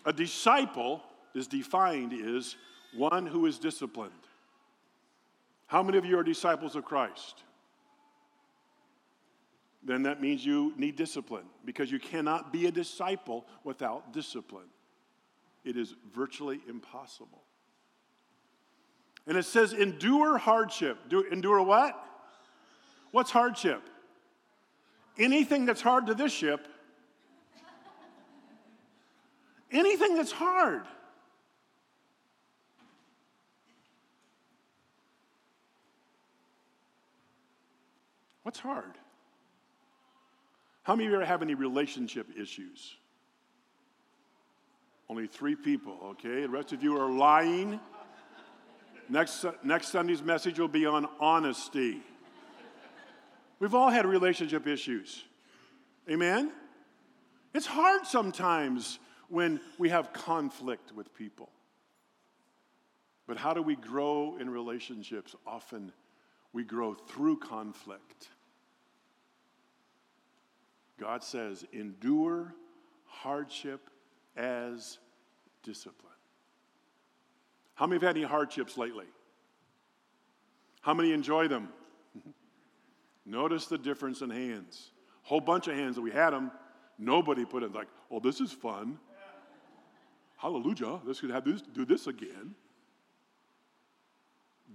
A 0.06 0.14
disciple 0.14 1.02
is 1.36 1.48
defined 1.48 2.14
as 2.14 2.56
one 2.96 3.26
who 3.26 3.46
is 3.46 3.60
disciplined. 3.60 4.12
How 5.68 5.84
many 5.84 5.98
of 5.98 6.06
you 6.06 6.18
are 6.18 6.24
disciples 6.24 6.76
of 6.76 6.86
Christ? 6.86 7.44
Then 9.84 10.04
that 10.04 10.22
means 10.22 10.46
you 10.46 10.74
need 10.78 10.96
discipline 10.96 11.46
because 11.66 11.92
you 11.92 12.00
cannot 12.00 12.52
be 12.52 12.68
a 12.68 12.72
disciple 12.72 13.46
without 13.64 14.12
discipline. 14.14 14.70
It 15.64 15.78
is 15.78 15.96
virtually 16.14 16.62
impossible. 16.68 17.42
And 19.28 19.38
it 19.38 19.44
says, 19.44 19.74
endure 19.74 20.38
hardship. 20.38 20.98
Do, 21.10 21.24
endure 21.30 21.62
what? 21.62 22.02
What's 23.12 23.32
hardship? 23.32 23.82
Anything 25.18 25.66
that's 25.66 25.82
hard 25.82 26.08
to 26.08 26.14
this 26.14 26.32
ship. 26.32 26.68
Anything 29.72 30.16
that's 30.16 30.32
hard. 30.32 30.84
What's 38.44 38.60
hard? 38.60 38.94
How 40.84 40.96
many 40.96 41.08
of 41.08 41.12
you 41.12 41.18
ever 41.18 41.26
have 41.26 41.42
any 41.42 41.54
relationship 41.54 42.28
issues? 42.40 42.96
Only 45.10 45.28
three 45.28 45.56
people, 45.56 45.98
okay? 46.12 46.44
The 46.44 46.50
rest 46.50 46.72
of 46.72 46.82
you 46.82 46.98
are 46.98 47.10
lying. 47.10 47.78
Next, 49.10 49.46
next 49.64 49.90
Sunday's 49.90 50.22
message 50.22 50.60
will 50.60 50.70
be 50.70 50.86
on 50.86 51.08
honesty. 51.20 52.02
We've 53.60 53.74
all 53.74 53.90
had 53.90 54.06
relationship 54.06 54.68
issues. 54.68 55.24
Amen? 56.10 56.52
It's 57.54 57.66
hard 57.66 58.06
sometimes 58.06 59.00
when 59.30 59.60
we 59.78 59.90
have 59.90 60.14
conflict 60.14 60.94
with 60.94 61.14
people. 61.14 61.50
But 63.28 63.38
how 63.38 63.54
do 63.54 63.62
we 63.62 63.76
grow 63.76 64.38
in 64.40 64.50
relationships? 64.50 65.36
Often 65.46 65.92
we 66.54 66.64
grow 66.64 66.94
through 66.94 67.38
conflict. 67.38 68.30
God 71.00 71.24
says, 71.24 71.66
endure 71.74 72.54
hardship 73.06 73.90
as 74.36 75.00
discipline. 75.64 76.14
How 77.76 77.86
many 77.86 77.98
have 77.98 78.08
had 78.08 78.18
any 78.18 78.26
hardships 78.26 78.78
lately? 78.78 79.06
How 80.82 80.94
many 80.94 81.12
enjoy 81.12 81.48
them? 81.48 81.70
Notice 83.28 83.66
the 83.66 83.78
difference 83.78 84.22
in 84.22 84.30
hands. 84.30 84.92
Whole 85.22 85.42
bunch 85.42 85.68
of 85.68 85.76
hands 85.76 85.96
that 85.96 86.02
we 86.02 86.12
had 86.12 86.30
them, 86.30 86.50
nobody 86.98 87.44
put 87.44 87.62
it 87.62 87.74
like, 87.74 87.90
oh, 88.10 88.22
this 88.22 88.40
is 88.40 88.54
fun. 88.54 88.98
Hallelujah. 90.38 91.02
Let's 91.04 91.20
have 91.20 91.44
this, 91.44 91.62
do 91.62 91.86
this 91.86 92.08
again. 92.08 92.56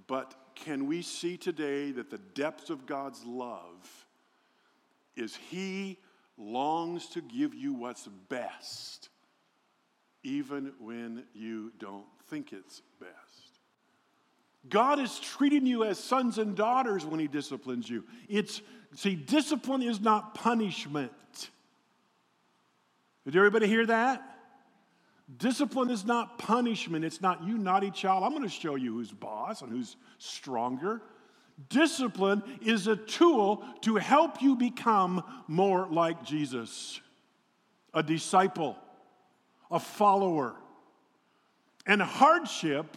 But 0.06 0.34
can 0.54 0.86
we 0.86 1.00
see 1.00 1.38
today 1.38 1.92
that 1.92 2.10
the 2.10 2.18
depths 2.18 2.68
of 2.68 2.84
God's 2.84 3.24
love 3.24 4.06
is 5.16 5.34
He 5.34 5.98
longs 6.36 7.06
to 7.10 7.22
give 7.22 7.54
you 7.54 7.72
what's 7.72 8.06
best, 8.28 9.08
even 10.22 10.72
when 10.78 11.24
you 11.32 11.72
don't 11.78 12.04
think 12.28 12.52
it's 12.52 12.82
best. 13.00 13.21
God 14.68 15.00
is 15.00 15.18
treating 15.18 15.66
you 15.66 15.84
as 15.84 15.98
sons 15.98 16.38
and 16.38 16.54
daughters 16.54 17.04
when 17.04 17.18
He 17.20 17.26
disciplines 17.26 17.88
you. 17.88 18.04
It's, 18.28 18.60
see, 18.94 19.16
discipline 19.16 19.82
is 19.82 20.00
not 20.00 20.34
punishment. 20.34 21.12
Did 23.24 23.36
everybody 23.36 23.66
hear 23.66 23.86
that? 23.86 24.22
Discipline 25.38 25.90
is 25.90 26.04
not 26.04 26.38
punishment. 26.38 27.04
It's 27.04 27.20
not 27.20 27.44
you 27.44 27.56
naughty 27.56 27.90
child. 27.90 28.24
I'm 28.24 28.30
going 28.30 28.42
to 28.42 28.48
show 28.48 28.74
you 28.74 28.94
who's 28.94 29.12
boss 29.12 29.62
and 29.62 29.70
who's 29.70 29.96
stronger. 30.18 31.00
Discipline 31.68 32.42
is 32.60 32.86
a 32.86 32.96
tool 32.96 33.64
to 33.82 33.96
help 33.96 34.42
you 34.42 34.56
become 34.56 35.22
more 35.46 35.86
like 35.90 36.24
Jesus, 36.24 37.00
a 37.94 38.02
disciple, 38.02 38.76
a 39.70 39.78
follower. 39.78 40.54
And 41.86 42.02
hardship 42.02 42.96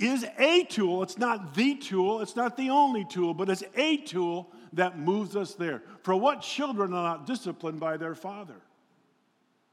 is 0.00 0.24
a 0.38 0.64
tool. 0.64 1.02
It's 1.02 1.18
not 1.18 1.54
the 1.54 1.76
tool, 1.76 2.20
it's 2.20 2.34
not 2.34 2.56
the 2.56 2.70
only 2.70 3.04
tool, 3.04 3.34
but 3.34 3.48
it's 3.48 3.62
a 3.76 3.98
tool 3.98 4.50
that 4.72 4.98
moves 4.98 5.36
us 5.36 5.54
there. 5.54 5.82
For 6.02 6.16
what 6.16 6.40
children 6.40 6.92
are 6.94 7.02
not 7.02 7.26
disciplined 7.26 7.78
by 7.78 7.96
their 7.96 8.14
father? 8.14 8.56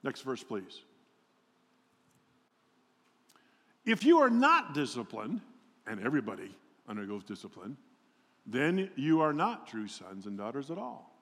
Next 0.03 0.21
verse, 0.21 0.43
please. 0.43 0.81
If 3.85 4.03
you 4.03 4.19
are 4.19 4.29
not 4.29 4.73
disciplined, 4.73 5.41
and 5.87 6.05
everybody 6.05 6.53
undergoes 6.87 7.23
discipline, 7.23 7.77
then 8.45 8.89
you 8.95 9.21
are 9.21 9.33
not 9.33 9.67
true 9.67 9.87
sons 9.87 10.25
and 10.25 10.37
daughters 10.37 10.69
at 10.69 10.77
all. 10.77 11.13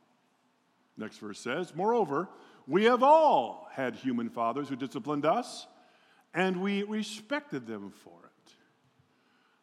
Next 0.97 1.17
verse 1.17 1.39
says, 1.39 1.75
Moreover, 1.75 2.29
we 2.67 2.85
have 2.85 3.03
all 3.03 3.67
had 3.71 3.95
human 3.95 4.29
fathers 4.29 4.69
who 4.69 4.75
disciplined 4.75 5.25
us 5.25 5.67
and 6.33 6.61
we 6.61 6.83
respected 6.83 7.65
them 7.65 7.91
for 8.03 8.24
it. 8.24 8.24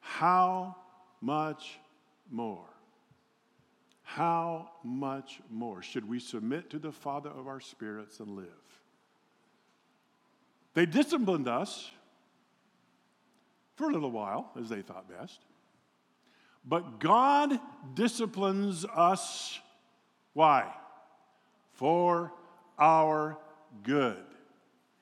How 0.03 0.77
much 1.21 1.79
more? 2.31 2.67
How 4.03 4.69
much 4.85 5.41
more 5.49 5.81
should 5.81 6.07
we 6.07 6.19
submit 6.19 6.69
to 6.71 6.79
the 6.79 6.93
Father 6.93 7.31
of 7.31 7.47
our 7.47 7.61
spirits 7.61 8.21
and 8.21 8.37
live? 8.37 8.47
They 10.75 10.85
disciplined 10.85 11.49
us, 11.49 11.91
for 13.77 13.89
a 13.89 13.93
little 13.93 14.11
while, 14.11 14.51
as 14.61 14.69
they 14.69 14.83
thought 14.83 15.09
best. 15.09 15.41
But 16.65 17.01
God 17.01 17.59
disciplines 17.95 18.85
us. 18.85 19.59
Why? 20.35 20.71
For 21.73 22.33
our 22.79 23.39
good. 23.83 24.25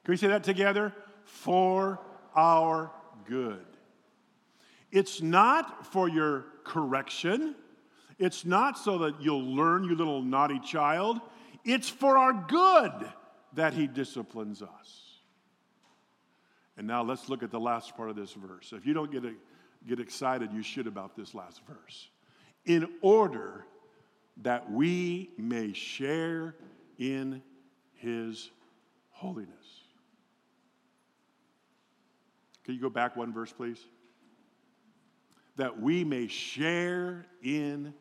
Can 0.04 0.12
we 0.12 0.16
say 0.16 0.28
that 0.28 0.44
together? 0.44 0.94
For 1.24 1.98
our 2.36 2.90
good. 3.26 3.64
It's 4.92 5.22
not 5.22 5.86
for 5.92 6.08
your 6.08 6.46
correction. 6.64 7.54
It's 8.18 8.44
not 8.44 8.78
so 8.78 8.98
that 8.98 9.20
you'll 9.20 9.54
learn, 9.54 9.84
you 9.84 9.94
little 9.94 10.22
naughty 10.22 10.60
child. 10.60 11.20
It's 11.64 11.88
for 11.88 12.18
our 12.18 12.32
good 12.32 12.92
that 13.54 13.72
He 13.72 13.86
disciplines 13.86 14.62
us. 14.62 15.06
And 16.76 16.86
now 16.86 17.02
let's 17.02 17.28
look 17.28 17.42
at 17.42 17.50
the 17.50 17.60
last 17.60 17.96
part 17.96 18.10
of 18.10 18.16
this 18.16 18.32
verse. 18.32 18.72
If 18.72 18.86
you 18.86 18.94
don't 18.94 19.12
get, 19.12 19.24
get 19.86 20.00
excited, 20.00 20.52
you 20.52 20.62
should 20.62 20.86
about 20.86 21.14
this 21.14 21.34
last 21.34 21.60
verse. 21.66 22.08
In 22.64 22.88
order 23.02 23.66
that 24.42 24.70
we 24.70 25.30
may 25.36 25.72
share 25.72 26.56
in 26.98 27.42
His 27.94 28.50
holiness. 29.10 29.50
Can 32.64 32.74
you 32.74 32.80
go 32.80 32.90
back 32.90 33.16
one 33.16 33.32
verse, 33.32 33.52
please? 33.52 33.78
That 35.60 35.78
we 35.78 36.04
may 36.04 36.26
share 36.26 37.26
in 37.42 37.92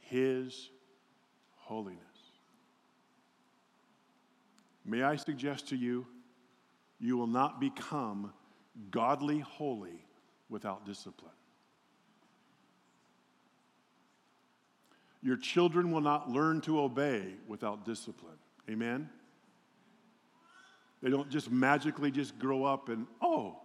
his 0.00 0.68
holiness. 1.54 2.02
May 4.84 5.04
I 5.04 5.14
suggest 5.14 5.68
to 5.68 5.76
you, 5.76 6.08
you 6.98 7.16
will 7.16 7.28
not 7.28 7.60
become 7.60 8.32
godly 8.90 9.38
holy 9.38 10.04
without 10.48 10.84
discipline. 10.84 11.30
Your 15.22 15.36
children 15.36 15.92
will 15.92 16.00
not 16.00 16.28
learn 16.28 16.62
to 16.62 16.80
obey 16.80 17.34
without 17.46 17.84
discipline. 17.84 18.38
Amen? 18.68 19.08
They 21.00 21.10
don't 21.10 21.30
just 21.30 21.48
magically 21.48 22.10
just 22.10 22.40
grow 22.40 22.64
up 22.64 22.88
and, 22.88 23.06
oh, 23.22 23.60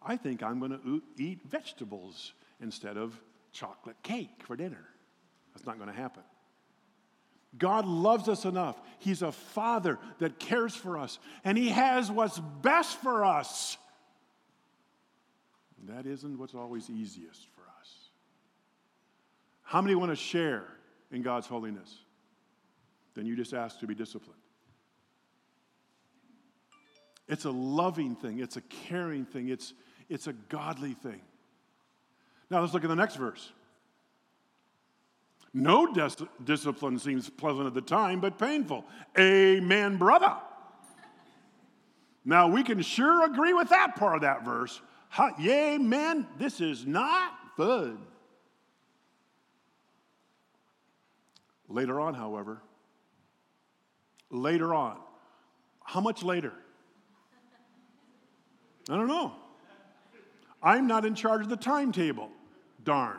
I 0.00 0.16
think 0.16 0.44
I'm 0.44 0.60
going 0.60 0.70
to 0.70 1.02
eat 1.18 1.40
vegetables 1.50 2.34
instead 2.62 2.96
of 2.96 3.18
chocolate 3.52 3.96
cake 4.02 4.44
for 4.44 4.56
dinner. 4.56 4.88
That's 5.52 5.66
not 5.66 5.76
going 5.76 5.90
to 5.90 5.96
happen. 5.96 6.22
God 7.58 7.86
loves 7.86 8.28
us 8.28 8.44
enough. 8.46 8.80
He's 8.98 9.20
a 9.20 9.32
father 9.32 9.98
that 10.20 10.38
cares 10.38 10.74
for 10.74 10.96
us, 10.96 11.18
and 11.44 11.58
He 11.58 11.68
has 11.68 12.10
what's 12.10 12.38
best 12.38 12.96
for 13.02 13.24
us. 13.24 13.76
And 15.78 15.94
that 15.96 16.06
isn't 16.06 16.38
what's 16.38 16.54
always 16.54 16.88
easiest 16.88 17.46
for 17.48 17.62
us. 17.80 18.08
How 19.62 19.82
many 19.82 19.94
want 19.94 20.12
to 20.12 20.16
share 20.16 20.64
in 21.10 21.22
God's 21.22 21.46
holiness? 21.46 21.98
Then 23.14 23.26
you 23.26 23.36
just 23.36 23.52
ask 23.52 23.80
to 23.80 23.86
be 23.86 23.94
disciplined. 23.94 24.40
It's 27.28 27.44
a 27.44 27.50
loving 27.50 28.14
thing, 28.14 28.40
it's 28.40 28.56
a 28.56 28.62
caring 28.62 29.24
thing, 29.24 29.48
it's, 29.48 29.74
it's 30.08 30.26
a 30.26 30.32
godly 30.32 30.94
thing. 30.94 31.20
Now 32.52 32.60
let's 32.60 32.74
look 32.74 32.84
at 32.84 32.90
the 32.90 32.94
next 32.94 33.16
verse. 33.16 33.50
No 35.54 35.90
dis- 35.90 36.16
discipline 36.44 36.98
seems 36.98 37.30
pleasant 37.30 37.66
at 37.66 37.72
the 37.72 37.80
time, 37.80 38.20
but 38.20 38.38
painful. 38.38 38.84
Amen, 39.18 39.96
brother. 39.96 40.36
Now 42.26 42.48
we 42.48 42.62
can 42.62 42.82
sure 42.82 43.24
agree 43.24 43.54
with 43.54 43.70
that 43.70 43.96
part 43.96 44.16
of 44.16 44.20
that 44.20 44.44
verse. 44.44 44.82
Ha, 45.08 45.30
yea, 45.38 45.78
man, 45.78 46.26
this 46.38 46.60
is 46.60 46.84
not 46.84 47.32
fun. 47.56 47.98
Later 51.68 52.00
on, 52.00 52.12
however, 52.12 52.60
later 54.28 54.74
on, 54.74 54.98
how 55.82 56.02
much 56.02 56.22
later? 56.22 56.52
I 58.90 58.96
don't 58.96 59.08
know. 59.08 59.32
I'm 60.62 60.86
not 60.86 61.06
in 61.06 61.14
charge 61.14 61.40
of 61.40 61.48
the 61.48 61.56
timetable, 61.56 62.30
darn. 62.84 63.18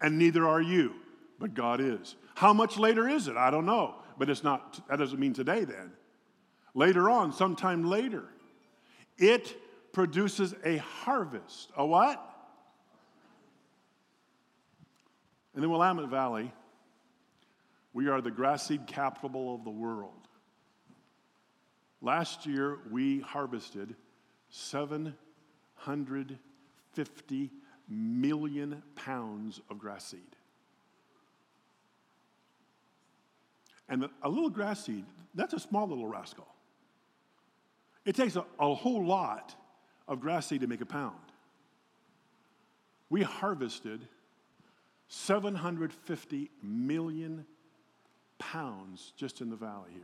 And 0.00 0.18
neither 0.18 0.46
are 0.46 0.60
you 0.60 0.94
but 1.38 1.54
God 1.54 1.80
is. 1.80 2.16
How 2.34 2.52
much 2.52 2.76
later 2.78 3.08
is 3.08 3.28
it? 3.28 3.36
I 3.36 3.50
don't 3.50 3.66
know. 3.66 3.96
But 4.18 4.28
it's 4.30 4.42
not, 4.44 4.80
that 4.88 4.98
doesn't 4.98 5.18
mean 5.18 5.34
today 5.34 5.64
then. 5.64 5.92
Later 6.74 7.10
on, 7.10 7.32
sometime 7.32 7.84
later, 7.84 8.24
it 9.18 9.56
produces 9.92 10.54
a 10.64 10.76
harvest. 10.78 11.70
A 11.76 11.84
what? 11.84 12.24
In 15.54 15.60
the 15.60 15.68
Willamette 15.68 16.08
Valley, 16.08 16.50
we 17.92 18.08
are 18.08 18.20
the 18.20 18.30
grass 18.30 18.66
seed 18.66 18.86
capital 18.86 19.54
of 19.54 19.64
the 19.64 19.70
world. 19.70 20.12
Last 22.00 22.46
year, 22.46 22.78
we 22.90 23.20
harvested 23.20 23.94
750 24.50 27.50
million 27.88 28.82
pounds 28.94 29.60
of 29.70 29.78
grass 29.78 30.06
seed. 30.06 30.20
And 33.88 34.08
a 34.22 34.28
little 34.28 34.50
grass 34.50 34.84
seed, 34.84 35.04
that's 35.34 35.52
a 35.52 35.58
small 35.58 35.86
little 35.86 36.06
rascal. 36.06 36.46
It 38.04 38.14
takes 38.14 38.36
a, 38.36 38.44
a 38.58 38.74
whole 38.74 39.04
lot 39.04 39.54
of 40.08 40.20
grass 40.20 40.46
seed 40.46 40.60
to 40.62 40.66
make 40.66 40.80
a 40.80 40.86
pound. 40.86 41.16
We 43.10 43.22
harvested 43.22 44.06
750 45.08 46.50
million 46.62 47.46
pounds 48.38 49.12
just 49.16 49.40
in 49.40 49.50
the 49.50 49.56
valley 49.56 49.90
here. 49.92 50.02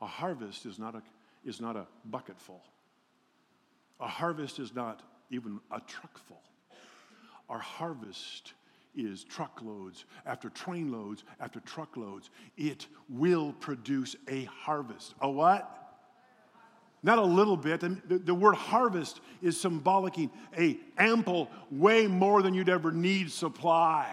A 0.00 0.06
harvest 0.06 0.66
is 0.66 0.78
not 0.78 0.94
a, 0.94 1.02
is 1.44 1.60
not 1.60 1.76
a 1.76 1.86
bucket 2.04 2.38
full. 2.38 2.62
A 4.00 4.06
harvest 4.06 4.58
is 4.58 4.74
not 4.74 5.02
even 5.30 5.60
a 5.70 5.80
truck 5.80 6.18
full. 6.18 6.42
Our 7.48 7.58
harvest 7.58 8.52
is 8.94 9.24
truckloads 9.24 10.04
after 10.26 10.50
trainloads 10.50 11.22
after 11.40 11.60
truckloads. 11.60 12.30
It 12.56 12.86
will 13.08 13.52
produce 13.54 14.16
a 14.28 14.44
harvest. 14.44 15.14
A 15.20 15.30
what? 15.30 15.74
Not 17.02 17.18
a 17.18 17.24
little 17.24 17.56
bit. 17.56 17.80
The, 17.80 18.34
word 18.34 18.56
harvest 18.56 19.20
is 19.40 19.58
symbolicing 19.60 20.30
a 20.56 20.78
ample, 20.98 21.48
way 21.70 22.08
more 22.08 22.42
than 22.42 22.54
you'd 22.54 22.68
ever 22.68 22.90
need 22.90 23.30
supply. 23.30 24.12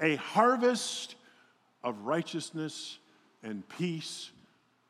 A 0.00 0.14
harvest 0.16 1.16
of 1.82 1.98
righteousness 2.02 2.98
and 3.42 3.68
peace 3.68 4.30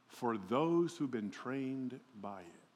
for 0.09 0.37
those 0.37 0.97
who've 0.97 1.11
been 1.11 1.31
trained 1.31 1.99
by 2.21 2.41
it. 2.41 2.68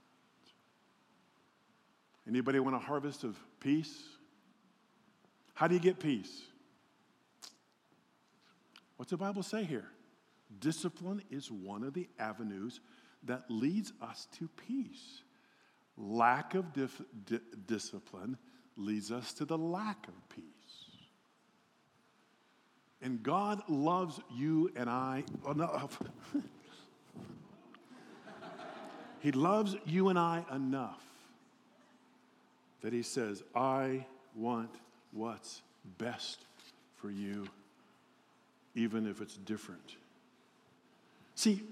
Anybody 2.26 2.60
want 2.60 2.76
a 2.76 2.78
harvest 2.78 3.24
of 3.24 3.36
peace? 3.60 4.02
How 5.54 5.66
do 5.66 5.74
you 5.74 5.80
get 5.80 5.98
peace? 5.98 6.42
What's 8.96 9.10
the 9.10 9.16
Bible 9.16 9.42
say 9.42 9.64
here? 9.64 9.86
Discipline 10.60 11.22
is 11.30 11.50
one 11.50 11.82
of 11.82 11.94
the 11.94 12.08
avenues 12.18 12.80
that 13.24 13.44
leads 13.48 13.92
us 14.00 14.28
to 14.38 14.48
peace. 14.68 15.22
Lack 15.96 16.54
of 16.54 16.72
dif- 16.72 17.02
di- 17.26 17.40
discipline 17.66 18.36
leads 18.76 19.10
us 19.10 19.32
to 19.34 19.44
the 19.44 19.58
lack 19.58 20.06
of 20.08 20.14
peace. 20.28 20.44
And 23.00 23.22
God 23.22 23.62
loves 23.68 24.20
you 24.32 24.70
and 24.76 24.88
I. 24.88 25.24
enough. 25.50 26.00
he 29.20 29.32
loves 29.32 29.76
you 29.84 30.08
and 30.08 30.18
I 30.18 30.44
enough 30.54 31.11
that 32.82 32.92
He 32.92 33.02
says, 33.02 33.42
I 33.54 34.06
want 34.34 34.70
what's 35.12 35.62
best 35.98 36.44
for 36.96 37.10
you, 37.10 37.46
even 38.74 39.06
if 39.06 39.20
it's 39.20 39.36
different. 39.36 39.96
See, 41.34 41.62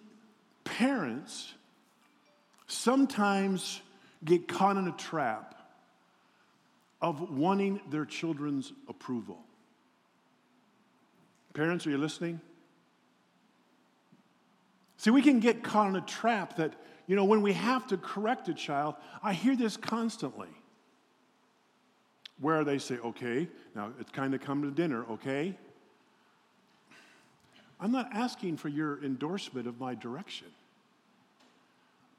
parents 0.64 1.55
sometimes 2.66 3.81
get 4.25 4.49
caught 4.49 4.77
in 4.77 4.88
a 4.88 4.92
trap 4.92 5.55
of 7.01 7.31
wanting 7.31 7.81
their 7.90 8.05
children's 8.05 8.73
approval. 8.88 9.38
Parents, 11.55 11.87
are 11.87 11.90
you 11.90 11.99
listening? 11.99 12.40
See, 14.99 15.11
we 15.11 15.23
can 15.23 15.40
get 15.40 15.62
caught 15.62 15.88
in 15.88 15.96
a 15.96 16.03
trap 16.03 16.57
that, 16.57 16.75
you 17.07 17.16
know, 17.16 17.25
when 17.25 17.40
we 17.40 17.55
have 17.55 17.87
to 17.88 17.96
correct 17.96 18.49
a 18.49 18.55
child, 18.55 18.96
I 19.23 19.33
hear 19.33 19.57
this 19.57 19.77
constantly 19.77 20.49
where 22.40 22.64
they 22.64 22.79
say, 22.79 22.98
okay, 22.98 23.48
now 23.74 23.90
it's 24.00 24.11
kind 24.11 24.35
of 24.35 24.40
come 24.40 24.62
to 24.62 24.70
dinner, 24.70 25.05
okay? 25.11 25.57
I'm 27.79 27.92
not 27.92 28.11
asking 28.12 28.57
for 28.57 28.68
your 28.68 29.03
endorsement 29.05 29.66
of 29.66 29.79
my 29.79 29.94
direction. 29.94 30.48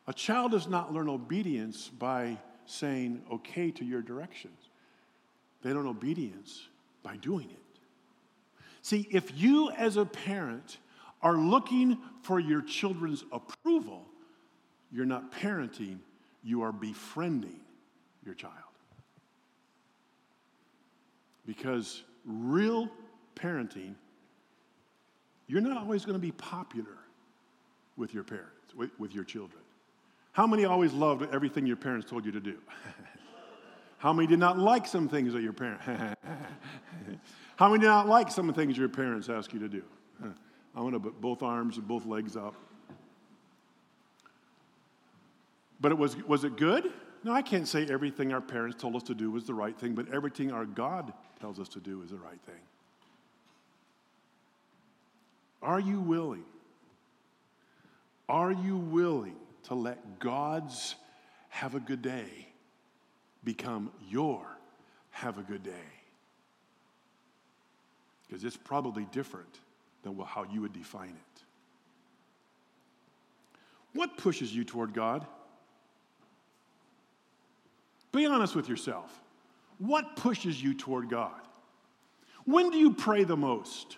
A 0.07 0.13
child 0.13 0.51
does 0.51 0.67
not 0.67 0.93
learn 0.93 1.09
obedience 1.09 1.89
by 1.89 2.37
saying 2.65 3.21
okay 3.31 3.71
to 3.71 3.85
your 3.85 4.01
directions. 4.01 4.57
They 5.61 5.73
learn 5.73 5.87
obedience 5.87 6.67
by 7.03 7.17
doing 7.17 7.49
it. 7.49 7.57
See, 8.81 9.07
if 9.11 9.31
you 9.39 9.69
as 9.71 9.97
a 9.97 10.05
parent 10.05 10.77
are 11.21 11.37
looking 11.37 11.99
for 12.23 12.39
your 12.39 12.61
children's 12.61 13.23
approval, 13.31 14.05
you're 14.91 15.05
not 15.05 15.31
parenting, 15.31 15.99
you 16.43 16.63
are 16.63 16.71
befriending 16.71 17.59
your 18.25 18.33
child. 18.33 18.55
Because 21.51 22.03
real 22.23 22.89
parenting, 23.35 23.95
you're 25.47 25.59
not 25.59 25.75
always 25.75 26.05
going 26.05 26.15
to 26.15 26.19
be 26.19 26.31
popular 26.31 26.97
with 27.97 28.13
your 28.13 28.23
parents, 28.23 28.73
with, 28.73 28.89
with 28.97 29.13
your 29.13 29.25
children. 29.25 29.61
How 30.31 30.47
many 30.47 30.63
always 30.63 30.93
loved 30.93 31.27
everything 31.33 31.65
your 31.65 31.75
parents 31.75 32.09
told 32.09 32.25
you 32.25 32.31
to 32.31 32.39
do? 32.39 32.57
How 33.97 34.13
many 34.13 34.27
did 34.27 34.39
not 34.39 34.59
like 34.59 34.87
some 34.87 35.09
things 35.09 35.33
that 35.33 35.41
your 35.41 35.51
parents? 35.51 35.83
How 37.57 37.67
many 37.67 37.81
did 37.81 37.87
not 37.87 38.07
like 38.07 38.31
some 38.31 38.47
of 38.47 38.55
the 38.55 38.61
things 38.61 38.77
your 38.77 38.87
parents 38.87 39.27
asked 39.27 39.51
you 39.51 39.59
to 39.59 39.67
do? 39.67 39.83
I 40.73 40.79
want 40.79 40.93
to 40.93 41.01
put 41.01 41.19
both 41.19 41.43
arms 41.43 41.75
and 41.75 41.85
both 41.85 42.05
legs 42.05 42.37
up. 42.37 42.55
But 45.81 45.91
it 45.91 45.97
was, 45.97 46.15
was 46.25 46.45
it 46.45 46.55
good? 46.55 46.93
No, 47.23 47.33
I 47.33 47.41
can't 47.41 47.67
say 47.67 47.85
everything 47.85 48.33
our 48.33 48.41
parents 48.41 48.81
told 48.81 48.95
us 48.95 49.03
to 49.03 49.13
do 49.13 49.29
was 49.29 49.45
the 49.45 49.53
right 49.53 49.77
thing, 49.77 49.93
but 49.93 50.11
everything 50.11 50.51
our 50.51 50.65
God 50.65 51.13
tells 51.39 51.59
us 51.59 51.69
to 51.69 51.79
do 51.79 52.01
is 52.01 52.09
the 52.09 52.17
right 52.17 52.41
thing. 52.45 52.55
Are 55.61 55.79
you 55.79 55.99
willing? 55.99 56.45
Are 58.27 58.51
you 58.51 58.77
willing 58.77 59.35
to 59.63 59.75
let 59.75 60.19
God's 60.19 60.95
have 61.49 61.75
a 61.75 61.79
good 61.79 62.01
day 62.01 62.47
become 63.43 63.91
your 64.09 64.45
have 65.11 65.37
a 65.37 65.43
good 65.43 65.63
day? 65.63 65.71
Because 68.27 68.43
it's 68.43 68.57
probably 68.57 69.05
different 69.11 69.59
than 70.03 70.17
how 70.19 70.45
you 70.51 70.61
would 70.61 70.73
define 70.73 71.09
it. 71.09 71.43
What 73.93 74.17
pushes 74.17 74.55
you 74.55 74.63
toward 74.63 74.93
God? 74.93 75.27
Be 78.11 78.25
honest 78.25 78.55
with 78.55 78.67
yourself. 78.67 79.21
What 79.77 80.15
pushes 80.15 80.61
you 80.61 80.73
toward 80.73 81.09
God? 81.09 81.39
When 82.45 82.69
do 82.69 82.77
you 82.77 82.93
pray 82.93 83.23
the 83.23 83.37
most? 83.37 83.97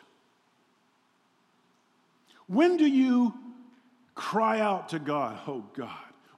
When 2.48 2.78
do 2.78 2.86
you 2.86 3.34
cry 4.16 4.60
out 4.60 4.90
to 4.90 5.00
God, 5.00 5.40
oh 5.48 5.64
God? 5.74 5.90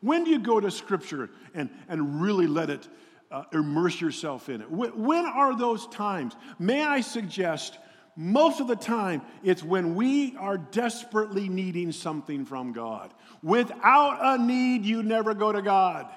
When 0.02 0.24
do 0.24 0.30
you 0.32 0.40
go 0.40 0.60
to 0.60 0.70
Scripture 0.72 1.30
and, 1.54 1.70
and 1.90 2.22
really 2.22 2.48
let 2.48 2.70
it 2.70 2.88
uh, 3.32 3.44
immerse 3.54 4.00
yourself 4.00 4.50
in 4.50 4.62
it? 4.62 4.70
When, 4.70 5.04
when 5.04 5.26
are 5.26 5.58
those 5.58 5.88
times? 5.88 6.36
May 6.60 6.84
I 6.84 7.02
suggest 7.02 7.78
most 8.16 8.62
of 8.62 8.68
the 8.68 8.78
time, 8.78 9.22
it's 9.44 9.62
when 9.62 9.96
we 9.96 10.38
are 10.38 10.58
desperately 10.58 11.50
needing 11.50 11.92
something 11.92 12.46
from 12.46 12.72
God. 12.72 13.14
Without 13.44 14.20
a 14.22 14.42
need, 14.42 14.86
you 14.86 15.04
never 15.04 15.34
go 15.34 15.52
to 15.52 15.62
God. 15.62 16.08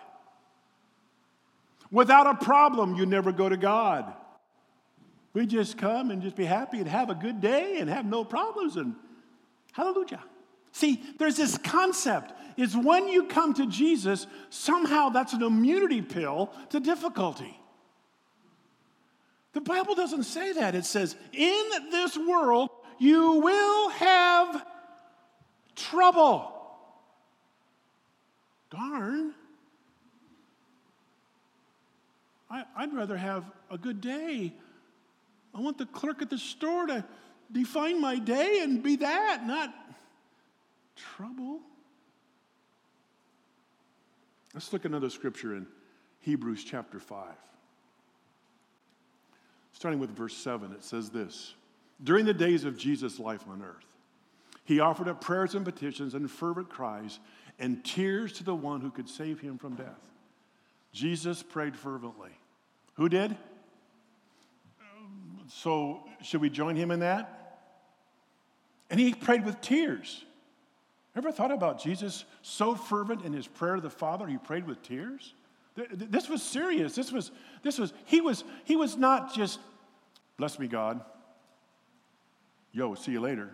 Without 1.91 2.27
a 2.27 2.35
problem, 2.35 2.95
you 2.95 3.07
never 3.07 3.33
go 3.33 3.49
to 3.49 3.57
God. 3.57 4.13
We 5.33 5.47
just 5.47 5.79
come 5.79 6.11
and 6.11 6.21
just 6.23 6.37
be 6.37 6.45
happy 6.45 6.79
and 6.79 6.89
have 6.89 7.11
a 7.11 7.15
good 7.15 7.41
day 7.41 7.79
and 7.79 7.89
have 7.89 8.05
no 8.05 8.25
problems 8.25 8.77
and 8.77 8.95
hallelujah. 9.73 10.23
See, 10.73 11.03
there's 11.19 11.37
this 11.37 11.57
concept 11.59 12.33
is 12.57 12.77
when 12.77 13.09
you 13.09 13.25
come 13.25 13.55
to 13.55 13.67
Jesus, 13.67 14.27
somehow 14.51 15.09
that's 15.11 15.33
an 15.33 15.43
immunity 15.43 16.03
pill 16.03 16.53
to 16.71 16.81
difficulty. 16.81 17.59
The 19.53 19.61
Bible 19.61 19.95
doesn't 19.95 20.25
say 20.25 20.53
that. 20.53 20.75
It 20.75 20.85
says, 20.85 21.17
in 21.33 21.65
this 21.91 22.17
world, 22.17 22.71
you 22.99 23.35
will 23.35 23.89
have 23.91 24.65
trouble. 25.75 26.53
Darn. 28.71 29.35
I, 32.77 32.87
would 32.87 32.95
rather 32.95 33.17
have 33.17 33.45
a 33.71 33.79
good 33.79 34.01
day. 34.01 34.55
I 35.55 35.61
want 35.61 35.79
the 35.79 35.87
clerk 35.87 36.23
at 36.23 36.31
the 36.31 36.39
store 36.39 36.87
to 36.87 37.05
define 37.51 38.01
my 38.01 38.19
day 38.19 38.61
and 38.63 38.83
be 38.83 38.97
that, 38.97 39.47
not 39.47 39.75
trouble. 40.97 41.61
Let's 44.55 44.73
look 44.73 44.85
at 44.85 44.91
another 44.91 45.11
scripture 45.11 45.55
in 45.55 45.67
Hebrews 46.21 46.65
chapter 46.65 46.99
5. 46.99 47.27
Starting 49.73 50.01
with 50.01 50.11
verse 50.11 50.37
7, 50.37 50.73
it 50.73 50.83
says 50.83 51.11
this 51.11 51.55
During 52.03 52.25
the 52.25 52.35
days 52.35 52.65
of 52.65 52.77
Jesus' 52.77 53.19
life 53.19 53.45
on 53.49 53.63
earth, 53.63 53.87
he 54.65 54.81
offered 54.81 55.09
up 55.09 55.21
prayers 55.21 55.55
and 55.55 55.65
petitions 55.65 56.15
and 56.15 56.31
fervent 56.31 56.69
cries 56.69 57.21
and 57.59 57.85
tears 57.85 58.33
to 58.35 58.45
the 58.45 58.55
one 58.55 58.81
who 58.81 58.91
could 58.91 59.09
save 59.09 59.41
him 59.41 59.59
from 59.59 59.75
death. 59.75 60.11
Jesus 60.93 61.43
prayed 61.43 61.77
fervently. 61.77 62.31
Who 62.99 63.09
did? 63.09 63.37
So, 65.49 66.03
should 66.21 66.41
we 66.41 66.51
join 66.51 66.75
him 66.75 66.91
in 66.91 67.01
that? 67.01 67.61
And 68.91 68.99
he 68.99 69.15
prayed 69.15 69.45
with 69.45 69.61
tears. 69.61 70.25
Ever 71.17 71.31
thought 71.31 71.53
about 71.53 71.81
Jesus 71.81 72.25
so 72.43 72.75
fervent 72.75 73.23
in 73.23 73.33
his 73.33 73.47
prayer 73.47 73.77
to 73.77 73.81
the 73.81 73.89
Father, 73.89 74.27
he 74.27 74.37
prayed 74.37 74.67
with 74.67 74.83
tears? 74.83 75.35
This 75.77 76.29
was 76.29 76.43
serious. 76.43 76.97
This 76.97 77.13
was, 77.13 77.31
this 77.63 77.79
was, 77.79 77.93
he 78.05 78.21
was, 78.21 78.43
he 78.65 78.75
was 78.75 78.97
not 78.97 79.33
just, 79.33 79.61
bless 80.37 80.59
me, 80.59 80.67
God. 80.67 81.01
Yo, 82.73 82.95
see 82.95 83.13
you 83.13 83.21
later. 83.21 83.51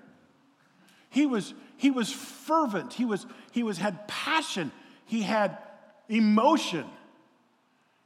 He 1.10 1.26
was, 1.26 1.52
he 1.76 1.90
was 1.90 2.10
fervent. 2.10 2.94
He 2.94 3.04
was, 3.04 3.26
he 3.52 3.62
was 3.62 3.76
had 3.76 4.08
passion. 4.08 4.72
He 5.04 5.20
had 5.20 5.58
emotion. 6.08 6.86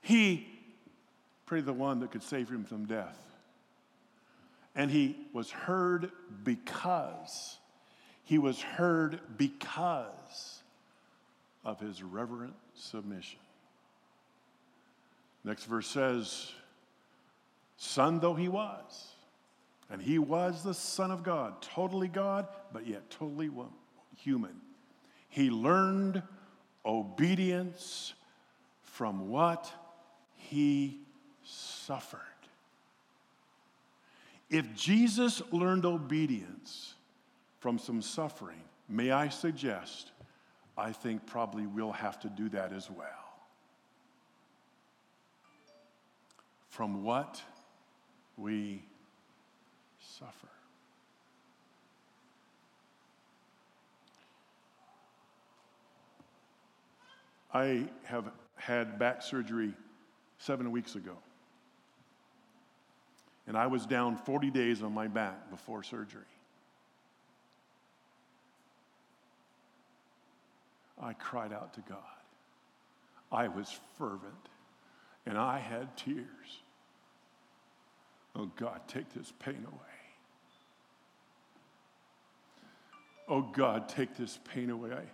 He 0.01 0.48
prayed 1.49 1.65
the 1.65 1.73
one 1.73 2.01
that 2.01 2.11
could 2.11 2.23
save 2.23 2.51
him 2.51 2.63
from 2.63 2.85
death. 2.85 3.19
And 4.77 4.91
he 4.91 5.17
was 5.33 5.51
heard 5.51 6.13
because, 6.45 7.57
he 8.23 8.37
was 8.37 8.61
heard 8.61 9.19
because 9.39 10.63
of 11.65 11.81
his 11.81 12.03
reverent 12.03 12.53
submission. 12.75 13.39
Next 15.43 15.65
verse 15.65 15.89
says, 15.89 16.53
Son 17.79 18.21
though 18.21 18.35
he 18.35 18.49
was, 18.49 19.09
and 19.91 20.03
he 20.03 20.19
was 20.19 20.63
the 20.63 20.75
Son 20.75 21.11
of 21.11 21.23
God, 21.23 21.63
totally 21.63 22.09
God, 22.09 22.47
but 22.75 22.87
yet 22.87 23.09
totally 23.09 23.51
human. 24.19 24.61
He 25.31 25.49
learned 25.49 26.23
obedience 26.85 28.13
from 28.83 29.31
what 29.31 29.73
he 30.37 31.01
suffered. 31.88 32.20
If 34.51 34.74
Jesus 34.74 35.40
learned 35.51 35.87
obedience 35.87 36.94
from 37.61 37.79
some 37.79 38.03
suffering, 38.03 38.61
may 38.90 39.11
I 39.11 39.31
suggest, 39.31 40.12
I 40.77 40.92
think 40.92 41.24
probably 41.24 41.66
we'll 41.66 41.92
have 41.92 42.20
to 42.20 42.29
do 42.29 42.51
that 42.51 42.74
as 42.74 42.90
well. 42.90 43.07
From 46.68 47.03
what 47.03 47.40
we 48.37 48.83
suffer. 49.98 50.48
I 57.55 57.88
have 58.05 58.31
had 58.57 58.98
back 58.98 59.22
surgery 59.22 59.72
seven 60.37 60.70
weeks 60.70 60.94
ago. 60.94 61.16
And 63.49 63.57
I 63.57 63.67
was 63.67 63.87
down 63.87 64.17
40 64.17 64.51
days 64.51 64.83
on 64.83 64.93
my 64.93 65.09
back 65.09 65.51
before 65.51 65.83
surgery. 65.83 66.23
I 71.01 71.15
cried 71.15 71.53
out 71.53 71.73
to 71.75 71.81
God. 71.89 71.99
I 73.33 73.49
was 73.49 73.81
fervent 73.97 74.35
and 75.25 75.39
I 75.39 75.59
had 75.59 75.97
tears. 75.97 76.27
Oh 78.37 78.51
God, 78.57 78.83
take 78.87 79.13
this 79.15 79.33
pain 79.39 79.65
away. 79.67 79.99
Oh 83.29 83.43
God, 83.43 83.89
take 83.89 84.15
this 84.17 84.39
pain 84.53 84.69
away. 84.69 85.05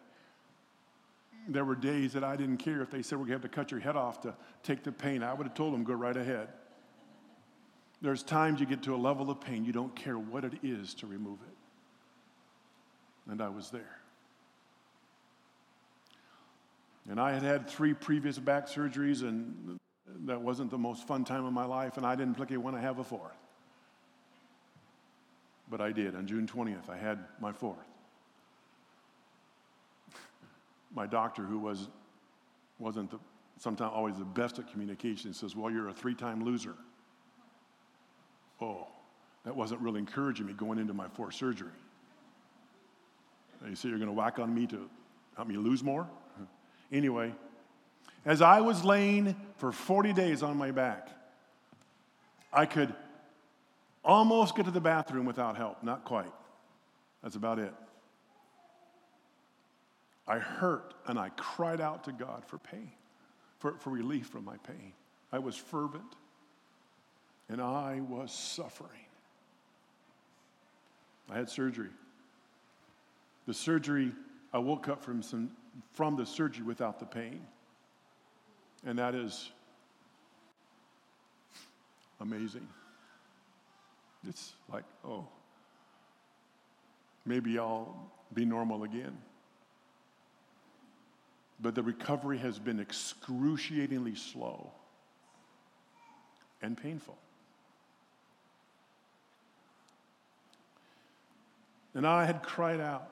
There 1.46 1.64
were 1.64 1.76
days 1.76 2.14
that 2.14 2.24
I 2.24 2.34
didn't 2.34 2.58
care 2.58 2.80
if 2.80 2.90
they 2.90 3.02
said 3.02 3.18
we're 3.18 3.26
going 3.26 3.40
to 3.40 3.44
have 3.44 3.50
to 3.50 3.56
cut 3.56 3.70
your 3.70 3.80
head 3.80 3.96
off 3.96 4.22
to 4.22 4.34
take 4.62 4.82
the 4.82 4.92
pain. 4.92 5.22
I 5.22 5.34
would 5.34 5.46
have 5.46 5.54
told 5.54 5.74
them, 5.74 5.84
go 5.84 5.94
right 5.94 6.16
ahead. 6.16 6.48
There's 8.00 8.22
times 8.22 8.60
you 8.60 8.66
get 8.66 8.82
to 8.82 8.94
a 8.94 8.96
level 8.96 9.30
of 9.30 9.40
pain, 9.40 9.64
you 9.64 9.72
don't 9.72 9.94
care 9.94 10.18
what 10.18 10.44
it 10.44 10.54
is 10.62 10.94
to 10.94 11.06
remove 11.06 11.38
it. 11.42 11.56
And 13.30 13.40
I 13.40 13.48
was 13.48 13.70
there. 13.70 14.00
And 17.08 17.20
I 17.20 17.32
had 17.32 17.42
had 17.42 17.68
three 17.68 17.94
previous 17.94 18.38
back 18.38 18.66
surgeries, 18.66 19.22
and 19.22 19.78
that 20.26 20.40
wasn't 20.40 20.70
the 20.70 20.78
most 20.78 21.06
fun 21.06 21.24
time 21.24 21.44
of 21.44 21.52
my 21.52 21.64
life, 21.64 21.96
and 21.96 22.06
I 22.06 22.14
didn't 22.14 22.34
particularly 22.34 22.64
want 22.64 22.76
to 22.76 22.80
have 22.80 22.98
a 22.98 23.04
fourth. 23.04 23.36
But 25.70 25.80
I 25.80 25.92
did. 25.92 26.14
On 26.14 26.26
June 26.26 26.46
20th, 26.46 26.88
I 26.88 26.96
had 26.96 27.18
my 27.40 27.52
fourth. 27.52 27.78
My 30.94 31.06
doctor, 31.06 31.42
who 31.42 31.58
was, 31.58 31.88
wasn't 32.78 33.10
the, 33.10 33.18
sometimes 33.58 33.92
always 33.94 34.16
the 34.16 34.24
best 34.24 34.58
at 34.58 34.70
communication, 34.70 35.32
says, 35.32 35.56
Well, 35.56 35.70
you're 35.70 35.88
a 35.88 35.94
three 35.94 36.14
time 36.14 36.44
loser. 36.44 36.74
Oh, 38.60 38.86
that 39.44 39.54
wasn't 39.56 39.80
really 39.80 40.00
encouraging 40.00 40.46
me 40.46 40.52
going 40.52 40.78
into 40.78 40.94
my 40.94 41.08
fourth 41.08 41.34
surgery. 41.34 41.70
You 43.68 43.74
say 43.76 43.88
you're 43.88 43.98
going 43.98 44.08
to 44.08 44.14
whack 44.14 44.38
on 44.38 44.54
me 44.54 44.66
to 44.66 44.88
help 45.36 45.48
me 45.48 45.56
lose 45.56 45.82
more? 45.82 46.08
Anyway, 46.92 47.32
as 48.24 48.40
I 48.40 48.60
was 48.60 48.84
laying 48.84 49.34
for 49.56 49.72
40 49.72 50.12
days 50.12 50.42
on 50.44 50.56
my 50.56 50.70
back, 50.70 51.08
I 52.52 52.66
could 52.66 52.94
almost 54.04 54.54
get 54.54 54.66
to 54.66 54.70
the 54.70 54.82
bathroom 54.82 55.24
without 55.24 55.56
help. 55.56 55.82
Not 55.82 56.04
quite. 56.04 56.30
That's 57.22 57.34
about 57.34 57.58
it. 57.58 57.72
I 60.28 60.38
hurt 60.38 60.94
and 61.06 61.18
I 61.18 61.30
cried 61.30 61.80
out 61.80 62.04
to 62.04 62.12
God 62.12 62.44
for 62.46 62.58
pain, 62.58 62.92
for, 63.58 63.72
for 63.78 63.90
relief 63.90 64.26
from 64.26 64.44
my 64.44 64.56
pain. 64.58 64.92
I 65.32 65.38
was 65.38 65.56
fervent 65.56 66.14
and 67.48 67.60
I 67.60 68.00
was 68.08 68.32
suffering. 68.32 68.90
I 71.30 71.36
had 71.36 71.48
surgery. 71.48 71.90
The 73.46 73.54
surgery, 73.54 74.12
I 74.52 74.58
woke 74.58 74.88
up 74.88 75.02
from, 75.02 75.22
some, 75.22 75.50
from 75.92 76.16
the 76.16 76.26
surgery 76.26 76.64
without 76.64 76.98
the 76.98 77.06
pain. 77.06 77.40
And 78.86 78.98
that 78.98 79.14
is 79.14 79.50
amazing. 82.20 82.66
It's 84.28 84.54
like, 84.72 84.84
oh, 85.04 85.26
maybe 87.26 87.58
I'll 87.58 88.10
be 88.32 88.44
normal 88.44 88.84
again. 88.84 89.16
But 91.60 91.74
the 91.74 91.82
recovery 91.82 92.38
has 92.38 92.58
been 92.58 92.80
excruciatingly 92.80 94.16
slow 94.16 94.70
and 96.62 96.76
painful. 96.76 97.16
And 101.94 102.06
I 102.06 102.24
had 102.24 102.42
cried 102.42 102.80
out, 102.80 103.08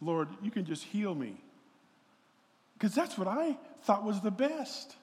Lord, 0.00 0.28
you 0.42 0.50
can 0.50 0.64
just 0.64 0.84
heal 0.84 1.14
me. 1.14 1.40
Because 2.74 2.94
that's 2.94 3.18
what 3.18 3.28
I 3.28 3.56
thought 3.82 4.04
was 4.04 4.20
the 4.20 4.30
best. 4.30 4.94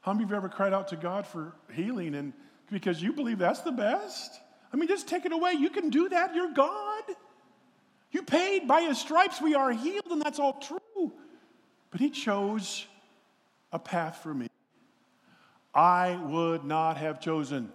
How 0.00 0.12
many 0.12 0.24
of 0.24 0.30
you 0.30 0.36
ever 0.36 0.48
cried 0.48 0.72
out 0.72 0.88
to 0.88 0.96
God 0.96 1.26
for 1.26 1.54
healing 1.72 2.14
and 2.14 2.32
because 2.70 3.00
you 3.00 3.12
believe 3.12 3.38
that's 3.38 3.60
the 3.60 3.72
best? 3.72 4.40
I 4.72 4.76
mean, 4.76 4.88
just 4.88 5.06
take 5.06 5.24
it 5.24 5.32
away. 5.32 5.52
You 5.52 5.70
can 5.70 5.90
do 5.90 6.08
that. 6.08 6.34
You're 6.34 6.52
God. 6.52 7.04
You 8.10 8.22
paid 8.22 8.66
by 8.66 8.82
his 8.82 8.98
stripes, 8.98 9.40
we 9.40 9.54
are 9.54 9.70
healed, 9.70 10.08
and 10.10 10.20
that's 10.20 10.38
all 10.38 10.54
true. 10.54 11.12
But 11.90 12.00
he 12.00 12.10
chose 12.10 12.86
a 13.72 13.78
path 13.78 14.20
for 14.22 14.34
me 14.34 14.48
I 15.74 16.16
would 16.16 16.64
not 16.64 16.98
have 16.98 17.20
chosen. 17.20 17.72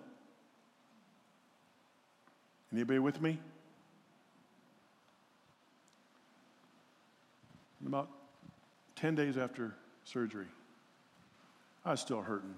Anybody 2.73 2.99
with 2.99 3.21
me? 3.21 3.39
About 7.85 8.09
10 8.95 9.15
days 9.15 9.37
after 9.37 9.73
surgery, 10.03 10.47
I 11.85 11.91
was 11.91 12.01
still 12.01 12.21
hurting. 12.21 12.55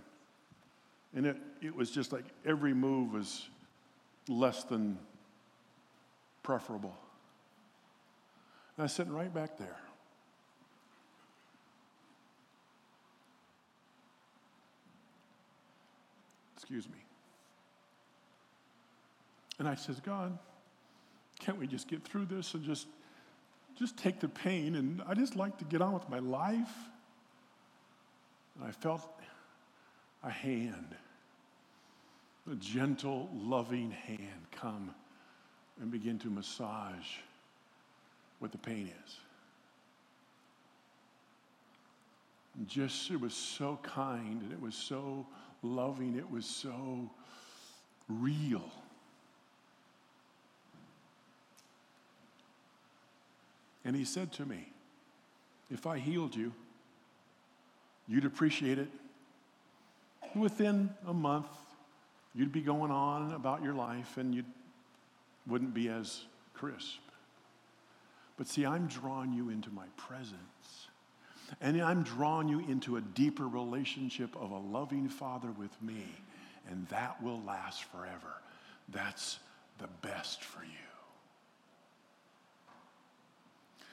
And 1.15 1.25
it, 1.25 1.37
it 1.61 1.75
was 1.75 1.91
just 1.91 2.11
like 2.11 2.25
every 2.45 2.73
move 2.73 3.13
was 3.13 3.47
less 4.27 4.63
than 4.63 4.97
preferable. 6.41 6.95
And 8.75 8.83
I 8.83 8.83
was 8.83 8.93
sitting 8.93 9.13
right 9.13 9.33
back 9.33 9.57
there. 9.57 9.77
Excuse 16.55 16.87
me. 16.87 17.08
And 19.59 19.67
I 19.67 19.75
says, 19.75 19.99
God, 19.99 20.37
can't 21.39 21.59
we 21.59 21.67
just 21.67 21.87
get 21.87 22.03
through 22.03 22.25
this 22.25 22.53
and 22.53 22.63
just 22.63 22.87
just 23.77 23.97
take 23.97 24.19
the 24.19 24.27
pain 24.27 24.75
and 24.75 25.01
I 25.07 25.13
just 25.13 25.37
like 25.37 25.57
to 25.59 25.65
get 25.65 25.81
on 25.81 25.93
with 25.93 26.09
my 26.09 26.19
life? 26.19 26.73
And 28.55 28.67
I 28.67 28.71
felt 28.71 29.09
a 30.23 30.29
hand, 30.29 30.95
a 32.51 32.55
gentle, 32.55 33.29
loving 33.33 33.91
hand 33.91 34.47
come 34.51 34.93
and 35.81 35.89
begin 35.89 36.19
to 36.19 36.27
massage 36.27 37.17
what 38.39 38.51
the 38.51 38.57
pain 38.57 38.91
is. 39.05 39.17
And 42.57 42.67
just, 42.67 43.09
it 43.11 43.21
was 43.21 43.33
so 43.33 43.79
kind 43.81 44.41
and 44.41 44.51
it 44.51 44.61
was 44.61 44.75
so 44.75 45.25
loving, 45.63 46.17
it 46.17 46.29
was 46.29 46.45
so 46.45 47.09
real. 48.09 48.69
And 53.85 53.95
he 53.95 54.05
said 54.05 54.31
to 54.33 54.45
me, 54.45 54.71
If 55.71 55.87
I 55.87 55.99
healed 55.99 56.35
you, 56.35 56.51
you'd 58.07 58.25
appreciate 58.25 58.79
it. 58.79 58.89
Within 60.35 60.89
a 61.07 61.13
month, 61.13 61.47
you'd 62.35 62.51
be 62.51 62.61
going 62.61 62.91
on 62.91 63.33
about 63.33 63.63
your 63.63 63.73
life 63.73 64.17
and 64.17 64.33
you 64.35 64.43
wouldn't 65.47 65.73
be 65.73 65.89
as 65.89 66.21
crisp. 66.53 66.99
But 68.37 68.47
see, 68.47 68.65
I'm 68.65 68.87
drawing 68.87 69.33
you 69.33 69.49
into 69.49 69.69
my 69.69 69.85
presence. 69.97 70.87
And 71.61 71.81
I'm 71.81 72.03
drawing 72.03 72.47
you 72.47 72.59
into 72.59 72.97
a 72.97 73.01
deeper 73.01 73.47
relationship 73.47 74.35
of 74.35 74.51
a 74.51 74.57
loving 74.57 75.09
Father 75.09 75.51
with 75.51 75.81
me. 75.81 76.05
And 76.69 76.87
that 76.89 77.21
will 77.23 77.41
last 77.41 77.83
forever. 77.85 78.41
That's 78.89 79.39
the 79.79 79.87
best 80.01 80.43
for 80.43 80.63
you. 80.63 80.88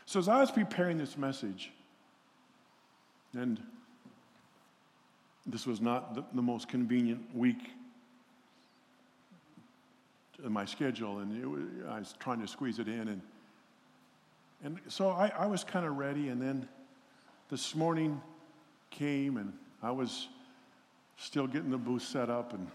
So, 0.08 0.20
as 0.20 0.28
I 0.28 0.40
was 0.40 0.52
preparing 0.52 0.98
this 0.98 1.18
message, 1.18 1.72
and 3.34 3.60
this 5.44 5.66
was 5.66 5.80
not 5.80 6.14
the, 6.14 6.24
the 6.32 6.42
most 6.42 6.68
convenient 6.68 7.34
week 7.34 7.70
in 10.44 10.52
my 10.52 10.64
schedule, 10.64 11.18
and 11.18 11.50
was, 11.50 11.62
I 11.88 11.98
was 11.98 12.14
trying 12.20 12.40
to 12.40 12.46
squeeze 12.46 12.78
it 12.78 12.86
in. 12.86 13.08
And, 13.08 13.20
and 14.62 14.80
so 14.86 15.10
I, 15.10 15.32
I 15.36 15.46
was 15.46 15.64
kind 15.64 15.84
of 15.84 15.96
ready, 15.96 16.28
and 16.28 16.40
then 16.40 16.68
this 17.50 17.74
morning 17.74 18.20
came, 18.90 19.38
and 19.38 19.52
I 19.82 19.90
was 19.90 20.28
still 21.16 21.48
getting 21.48 21.70
the 21.70 21.78
booth 21.78 22.02
set 22.02 22.30
up, 22.30 22.52
and 22.52 22.68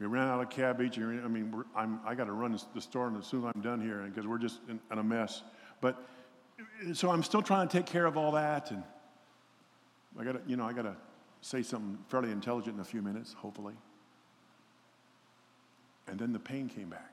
we 0.00 0.06
ran 0.06 0.28
out 0.28 0.40
of 0.40 0.48
cabbage. 0.48 0.96
And, 0.96 1.22
I 1.22 1.28
mean, 1.28 1.62
I'm, 1.76 2.00
I 2.06 2.14
got 2.14 2.24
to 2.24 2.32
run 2.32 2.58
the 2.74 2.80
store 2.80 3.08
and 3.08 3.18
as 3.18 3.26
soon 3.26 3.40
as 3.40 3.52
I'm 3.54 3.60
done 3.60 3.82
here 3.82 3.98
because 3.98 4.26
we're 4.26 4.38
just 4.38 4.60
in, 4.68 4.80
in 4.90 4.98
a 4.98 5.04
mess. 5.04 5.42
But 5.82 6.02
so 6.92 7.10
I'm 7.10 7.22
still 7.22 7.42
trying 7.42 7.68
to 7.68 7.76
take 7.76 7.86
care 7.86 8.06
of 8.06 8.16
all 8.16 8.32
that, 8.32 8.70
and 8.70 8.82
I 10.18 10.24
got 10.24 10.32
to, 10.32 10.40
you 10.46 10.56
know, 10.56 10.64
I 10.64 10.72
got 10.72 10.82
to 10.82 10.96
say 11.40 11.62
something 11.62 11.98
fairly 12.08 12.30
intelligent 12.30 12.74
in 12.74 12.80
a 12.80 12.84
few 12.84 13.02
minutes, 13.02 13.32
hopefully. 13.32 13.74
And 16.08 16.18
then 16.18 16.32
the 16.32 16.38
pain 16.38 16.68
came 16.68 16.88
back. 16.88 17.12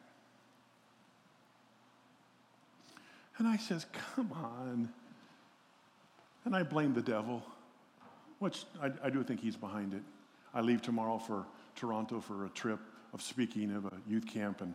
And 3.38 3.48
I 3.48 3.58
says, 3.58 3.86
come 4.16 4.32
on. 4.32 4.90
And 6.46 6.56
I 6.56 6.64
blame 6.64 6.94
the 6.94 7.02
devil, 7.02 7.44
which 8.40 8.64
I, 8.82 8.92
I 9.04 9.10
do 9.10 9.24
think 9.24 9.42
he's 9.42 9.58
behind 9.58 9.94
it. 9.94 10.02
I 10.54 10.62
leave 10.62 10.82
tomorrow 10.82 11.18
for 11.18 11.46
Toronto 11.76 12.22
for 12.22 12.46
a 12.46 12.50
trip 12.50 12.80
of 13.14 13.22
speaking 13.22 13.76
of 13.76 13.86
a 13.86 13.92
youth 14.08 14.26
camp 14.26 14.62
and 14.62 14.74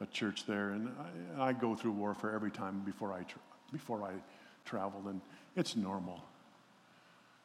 a 0.00 0.06
church 0.06 0.46
there. 0.46 0.70
And 0.70 0.90
I, 1.38 1.48
I 1.48 1.52
go 1.52 1.76
through 1.76 1.92
warfare 1.92 2.32
every 2.34 2.50
time 2.50 2.80
before 2.84 3.12
I, 3.12 3.24
before 3.72 4.02
I 4.02 4.12
traveled, 4.64 5.06
and 5.06 5.20
it's 5.56 5.76
normal. 5.76 6.22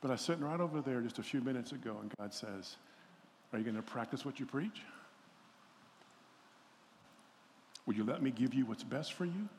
But 0.01 0.09
I 0.09 0.13
was 0.13 0.21
sitting 0.21 0.43
right 0.43 0.59
over 0.59 0.81
there 0.81 1.01
just 1.01 1.19
a 1.19 1.23
few 1.23 1.41
minutes 1.41 1.71
ago, 1.71 1.97
and 2.01 2.11
God 2.19 2.33
says, 2.33 2.75
Are 3.51 3.57
you 3.57 3.63
going 3.63 3.75
to 3.75 3.81
practice 3.81 4.25
what 4.25 4.39
you 4.39 4.45
preach? 4.45 4.81
Will 7.85 7.95
you 7.95 8.03
let 8.03 8.21
me 8.21 8.31
give 8.31 8.53
you 8.53 8.65
what's 8.65 8.83
best 8.83 9.13
for 9.13 9.25
you, 9.25 9.49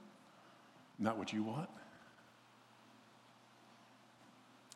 not 0.98 1.16
what 1.16 1.32
you 1.32 1.42
want? 1.42 1.68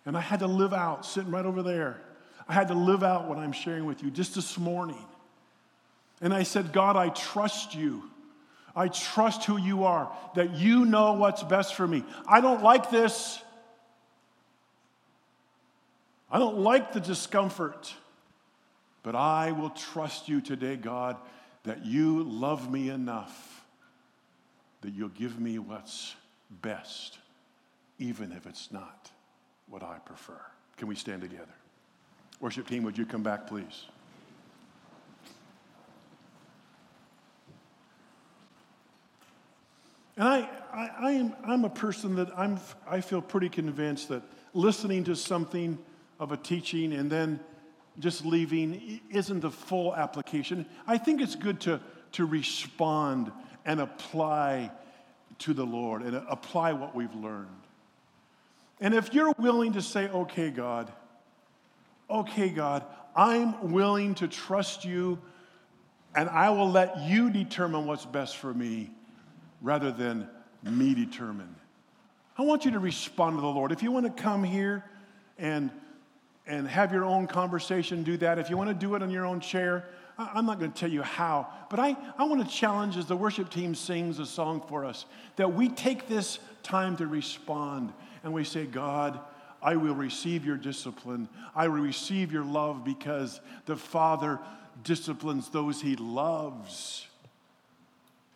And 0.06 0.16
I 0.16 0.20
had 0.20 0.40
to 0.40 0.46
live 0.46 0.72
out, 0.72 1.04
sitting 1.04 1.30
right 1.30 1.44
over 1.44 1.62
there. 1.62 2.00
I 2.48 2.52
had 2.52 2.68
to 2.68 2.74
live 2.74 3.02
out 3.02 3.28
what 3.28 3.38
I'm 3.38 3.52
sharing 3.52 3.84
with 3.84 4.02
you 4.02 4.10
just 4.10 4.34
this 4.34 4.58
morning. 4.58 5.04
And 6.20 6.34
I 6.34 6.42
said, 6.42 6.72
God, 6.72 6.96
I 6.96 7.10
trust 7.10 7.74
you. 7.74 8.09
I 8.74 8.88
trust 8.88 9.44
who 9.44 9.58
you 9.58 9.84
are, 9.84 10.10
that 10.34 10.54
you 10.54 10.84
know 10.84 11.14
what's 11.14 11.42
best 11.42 11.74
for 11.74 11.86
me. 11.86 12.04
I 12.26 12.40
don't 12.40 12.62
like 12.62 12.90
this. 12.90 13.42
I 16.30 16.38
don't 16.38 16.58
like 16.58 16.92
the 16.92 17.00
discomfort, 17.00 17.92
but 19.02 19.16
I 19.16 19.52
will 19.52 19.70
trust 19.70 20.28
you 20.28 20.40
today, 20.40 20.76
God, 20.76 21.16
that 21.64 21.84
you 21.84 22.22
love 22.22 22.70
me 22.70 22.88
enough 22.88 23.60
that 24.82 24.94
you'll 24.94 25.08
give 25.10 25.38
me 25.38 25.58
what's 25.58 26.14
best, 26.62 27.18
even 27.98 28.32
if 28.32 28.46
it's 28.46 28.72
not 28.72 29.10
what 29.68 29.82
I 29.82 29.98
prefer. 29.98 30.40
Can 30.76 30.88
we 30.88 30.94
stand 30.94 31.20
together? 31.20 31.46
Worship 32.40 32.66
team, 32.66 32.82
would 32.84 32.96
you 32.96 33.04
come 33.04 33.22
back, 33.22 33.46
please? 33.46 33.86
And 40.16 40.28
I, 40.28 40.48
I, 40.72 40.90
I 41.00 41.10
am, 41.12 41.34
I'm 41.44 41.64
a 41.64 41.70
person 41.70 42.16
that 42.16 42.28
I'm, 42.36 42.58
I 42.88 43.00
feel 43.00 43.22
pretty 43.22 43.48
convinced 43.48 44.08
that 44.08 44.22
listening 44.52 45.04
to 45.04 45.16
something 45.16 45.78
of 46.18 46.32
a 46.32 46.36
teaching 46.36 46.92
and 46.92 47.10
then 47.10 47.40
just 47.98 48.24
leaving 48.24 49.00
isn't 49.10 49.40
the 49.40 49.50
full 49.50 49.94
application. 49.94 50.66
I 50.86 50.98
think 50.98 51.20
it's 51.20 51.34
good 51.34 51.60
to, 51.62 51.80
to 52.12 52.24
respond 52.24 53.32
and 53.64 53.80
apply 53.80 54.70
to 55.40 55.54
the 55.54 55.64
Lord 55.64 56.02
and 56.02 56.16
apply 56.28 56.72
what 56.72 56.94
we've 56.94 57.14
learned. 57.14 57.48
And 58.80 58.94
if 58.94 59.12
you're 59.12 59.32
willing 59.38 59.74
to 59.74 59.82
say, 59.82 60.08
okay, 60.08 60.50
God, 60.50 60.90
okay, 62.08 62.48
God, 62.48 62.84
I'm 63.14 63.72
willing 63.72 64.14
to 64.16 64.28
trust 64.28 64.84
you 64.84 65.18
and 66.14 66.28
I 66.28 66.50
will 66.50 66.70
let 66.70 66.98
you 67.00 67.30
determine 67.30 67.86
what's 67.86 68.06
best 68.06 68.36
for 68.36 68.52
me 68.52 68.90
rather 69.60 69.90
than 69.90 70.28
me 70.62 70.94
determine. 70.94 71.54
I 72.36 72.42
want 72.42 72.64
you 72.64 72.70
to 72.72 72.78
respond 72.78 73.36
to 73.36 73.42
the 73.42 73.48
Lord. 73.48 73.72
If 73.72 73.82
you 73.82 73.92
want 73.92 74.06
to 74.06 74.22
come 74.22 74.44
here 74.44 74.84
and, 75.38 75.70
and 76.46 76.66
have 76.66 76.92
your 76.92 77.04
own 77.04 77.26
conversation, 77.26 78.02
do 78.02 78.16
that. 78.18 78.38
If 78.38 78.48
you 78.50 78.56
want 78.56 78.70
to 78.70 78.74
do 78.74 78.94
it 78.94 79.02
on 79.02 79.10
your 79.10 79.26
own 79.26 79.40
chair, 79.40 79.84
I'm 80.18 80.44
not 80.44 80.58
going 80.58 80.70
to 80.70 80.78
tell 80.78 80.90
you 80.90 81.02
how, 81.02 81.48
but 81.70 81.78
I, 81.78 81.96
I 82.18 82.24
want 82.24 82.46
to 82.46 82.54
challenge 82.54 82.96
as 82.98 83.06
the 83.06 83.16
worship 83.16 83.48
team 83.48 83.74
sings 83.74 84.18
a 84.18 84.26
song 84.26 84.62
for 84.68 84.84
us 84.84 85.06
that 85.36 85.54
we 85.54 85.68
take 85.68 86.08
this 86.08 86.38
time 86.62 86.96
to 86.98 87.06
respond 87.06 87.92
and 88.22 88.32
we 88.32 88.44
say, 88.44 88.66
God, 88.66 89.18
I 89.62 89.76
will 89.76 89.94
receive 89.94 90.44
your 90.44 90.56
discipline. 90.56 91.28
I 91.54 91.68
will 91.68 91.82
receive 91.82 92.32
your 92.32 92.44
love 92.44 92.84
because 92.84 93.40
the 93.66 93.76
Father 93.76 94.38
disciplines 94.82 95.48
those 95.48 95.80
he 95.80 95.96
loves. 95.96 97.06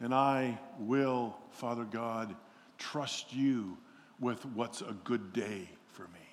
And 0.04 0.14
I 0.14 0.58
will, 0.78 1.34
Father 1.52 1.84
God, 1.84 2.36
trust 2.76 3.32
you 3.32 3.78
with 4.20 4.44
what's 4.44 4.82
a 4.82 4.94
good 5.02 5.32
day 5.32 5.66
for 5.92 6.02
me. 6.02 6.28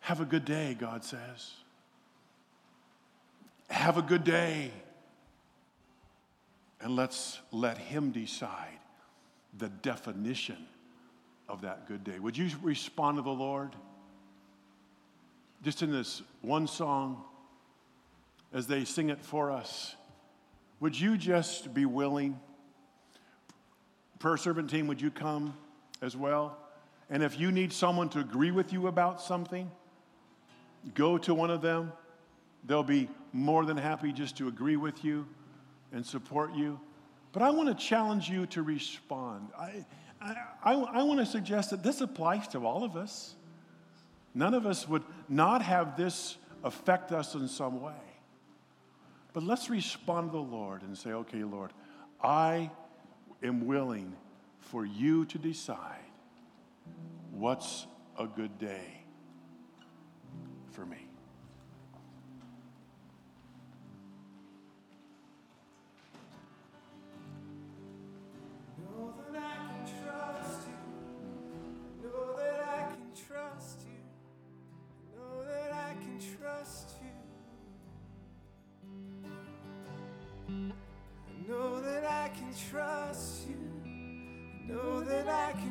Have 0.00 0.20
a 0.20 0.24
good 0.24 0.44
day, 0.44 0.76
God 0.76 1.04
says. 1.04 1.52
Have 3.70 3.96
a 3.96 4.02
good 4.02 4.24
day. 4.24 4.72
And 6.80 6.96
let's 6.96 7.38
let 7.52 7.78
Him 7.78 8.10
decide 8.10 8.80
the 9.56 9.68
definition 9.68 10.66
of 11.48 11.60
that 11.60 11.86
good 11.86 12.02
day. 12.02 12.18
Would 12.18 12.36
you 12.36 12.50
respond 12.60 13.18
to 13.18 13.22
the 13.22 13.30
Lord? 13.30 13.70
Just 15.62 15.84
in 15.84 15.92
this 15.92 16.22
one 16.42 16.66
song, 16.66 17.22
as 18.52 18.66
they 18.66 18.84
sing 18.84 19.10
it 19.10 19.24
for 19.24 19.52
us. 19.52 19.94
Would 20.80 20.98
you 20.98 21.16
just 21.16 21.72
be 21.72 21.86
willing? 21.86 22.38
Prayer 24.18 24.36
servant 24.36 24.70
team, 24.70 24.86
would 24.88 25.00
you 25.00 25.10
come 25.10 25.56
as 26.02 26.16
well? 26.16 26.58
And 27.08 27.22
if 27.22 27.38
you 27.38 27.52
need 27.52 27.72
someone 27.72 28.08
to 28.10 28.20
agree 28.20 28.50
with 28.50 28.72
you 28.72 28.86
about 28.88 29.20
something, 29.20 29.70
go 30.94 31.18
to 31.18 31.34
one 31.34 31.50
of 31.50 31.62
them. 31.62 31.92
They'll 32.66 32.82
be 32.82 33.08
more 33.32 33.64
than 33.64 33.76
happy 33.76 34.12
just 34.12 34.36
to 34.38 34.48
agree 34.48 34.76
with 34.76 35.04
you 35.04 35.26
and 35.92 36.04
support 36.04 36.54
you. 36.54 36.80
But 37.32 37.42
I 37.42 37.50
want 37.50 37.68
to 37.68 37.74
challenge 37.74 38.28
you 38.28 38.46
to 38.46 38.62
respond. 38.62 39.48
I, 39.58 39.84
I, 40.20 40.36
I, 40.64 40.72
I 40.74 41.02
want 41.02 41.20
to 41.20 41.26
suggest 41.26 41.70
that 41.70 41.82
this 41.82 42.00
applies 42.00 42.48
to 42.48 42.66
all 42.66 42.82
of 42.82 42.96
us. 42.96 43.34
None 44.34 44.54
of 44.54 44.66
us 44.66 44.88
would 44.88 45.04
not 45.28 45.62
have 45.62 45.96
this 45.96 46.36
affect 46.64 47.12
us 47.12 47.34
in 47.34 47.46
some 47.48 47.80
way. 47.80 47.92
But 49.36 49.44
let's 49.44 49.68
respond 49.68 50.30
to 50.30 50.38
the 50.38 50.42
Lord 50.42 50.80
and 50.80 50.96
say, 50.96 51.10
okay, 51.10 51.44
Lord, 51.44 51.70
I 52.22 52.70
am 53.42 53.66
willing 53.66 54.16
for 54.60 54.86
you 54.86 55.26
to 55.26 55.36
decide 55.36 56.06
what's 57.32 57.86
a 58.18 58.26
good 58.26 58.58
day 58.58 59.04
for 60.70 60.86
me. 60.86 61.05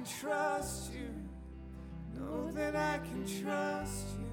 Trust 0.06 0.94
you. 0.94 1.10
Know 2.20 2.52
that 2.52 2.76
I 2.76 3.00
can 3.00 3.26
trust 3.42 4.06
you. 4.20 4.26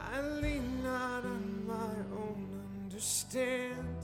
I 0.00 0.20
lean 0.40 0.82
not 0.82 1.24
on 1.24 1.66
my 1.66 1.94
own 2.16 2.46
understanding. 2.84 3.97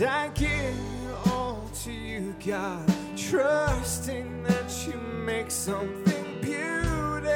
And 0.00 0.06
I 0.06 0.28
give 0.28 0.52
it 0.52 1.26
all 1.26 1.68
to 1.82 1.90
you, 1.90 2.32
God, 2.46 2.88
trusting 3.16 4.44
that 4.44 4.86
you 4.86 4.94
make 5.24 5.50
something 5.50 6.40
beautiful 6.40 7.26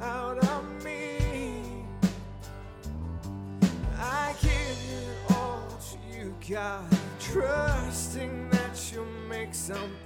out 0.00 0.38
of 0.42 0.82
me. 0.82 1.84
I 3.98 4.34
give 4.40 4.50
it 4.50 5.32
all 5.34 5.68
to 5.90 5.98
you, 6.16 6.34
God, 6.48 6.88
trusting 7.20 8.48
that 8.48 8.90
you'll 8.90 9.04
make 9.28 9.52
something 9.54 10.01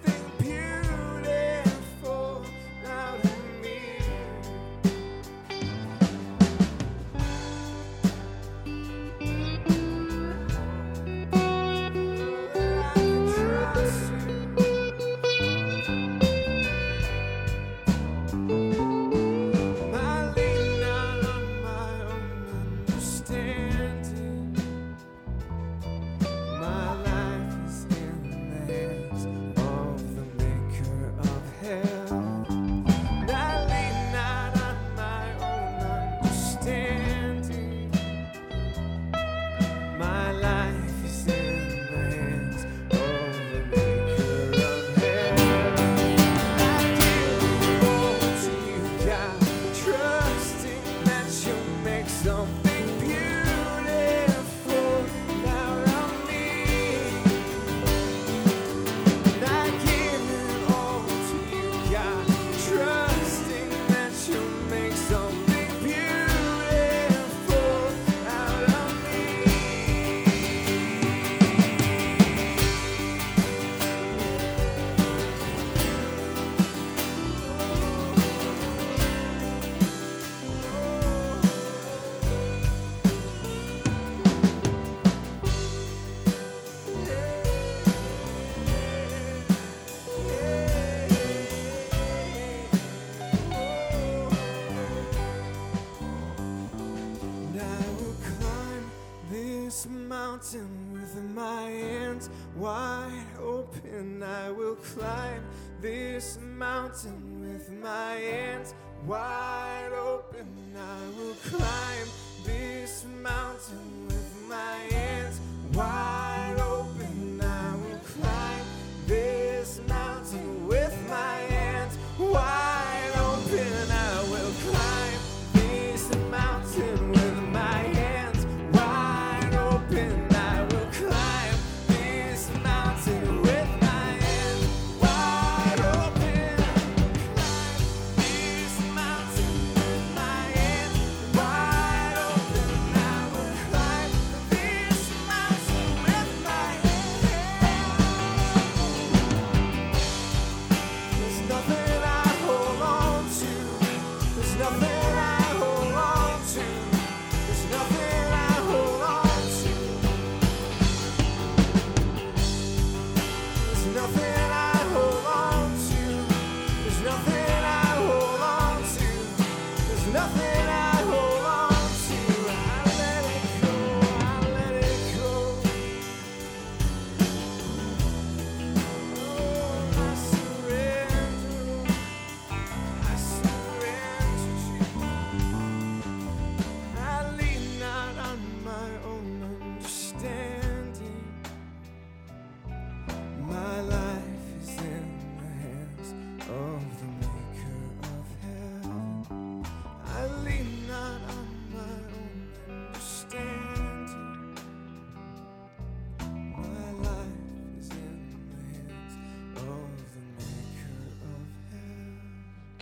this 105.87 106.41
mountain 106.59 107.41
with 107.41 107.71
my 107.81 108.15
hands 108.15 108.75
wide 109.07 109.93
open. 109.93 110.49
I 110.77 111.17
will 111.17 111.35
climb. 111.45 111.86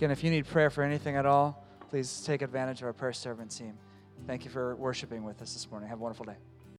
Again, 0.05 0.11
if 0.11 0.23
you 0.23 0.29
need 0.29 0.45
prayer 0.45 0.69
for 0.69 0.83
anything 0.83 1.15
at 1.15 1.25
all, 1.25 1.65
please 1.89 2.21
take 2.23 2.43
advantage 2.43 2.79
of 2.79 2.85
our 2.85 2.93
prayer 2.93 3.11
servant 3.11 3.49
team. 3.49 3.73
Thank 4.27 4.45
you 4.45 4.51
for 4.51 4.75
worshiping 4.75 5.23
with 5.23 5.41
us 5.41 5.55
this 5.55 5.67
morning. 5.71 5.89
Have 5.89 5.97
a 5.97 6.03
wonderful 6.03 6.27
day. 6.27 6.35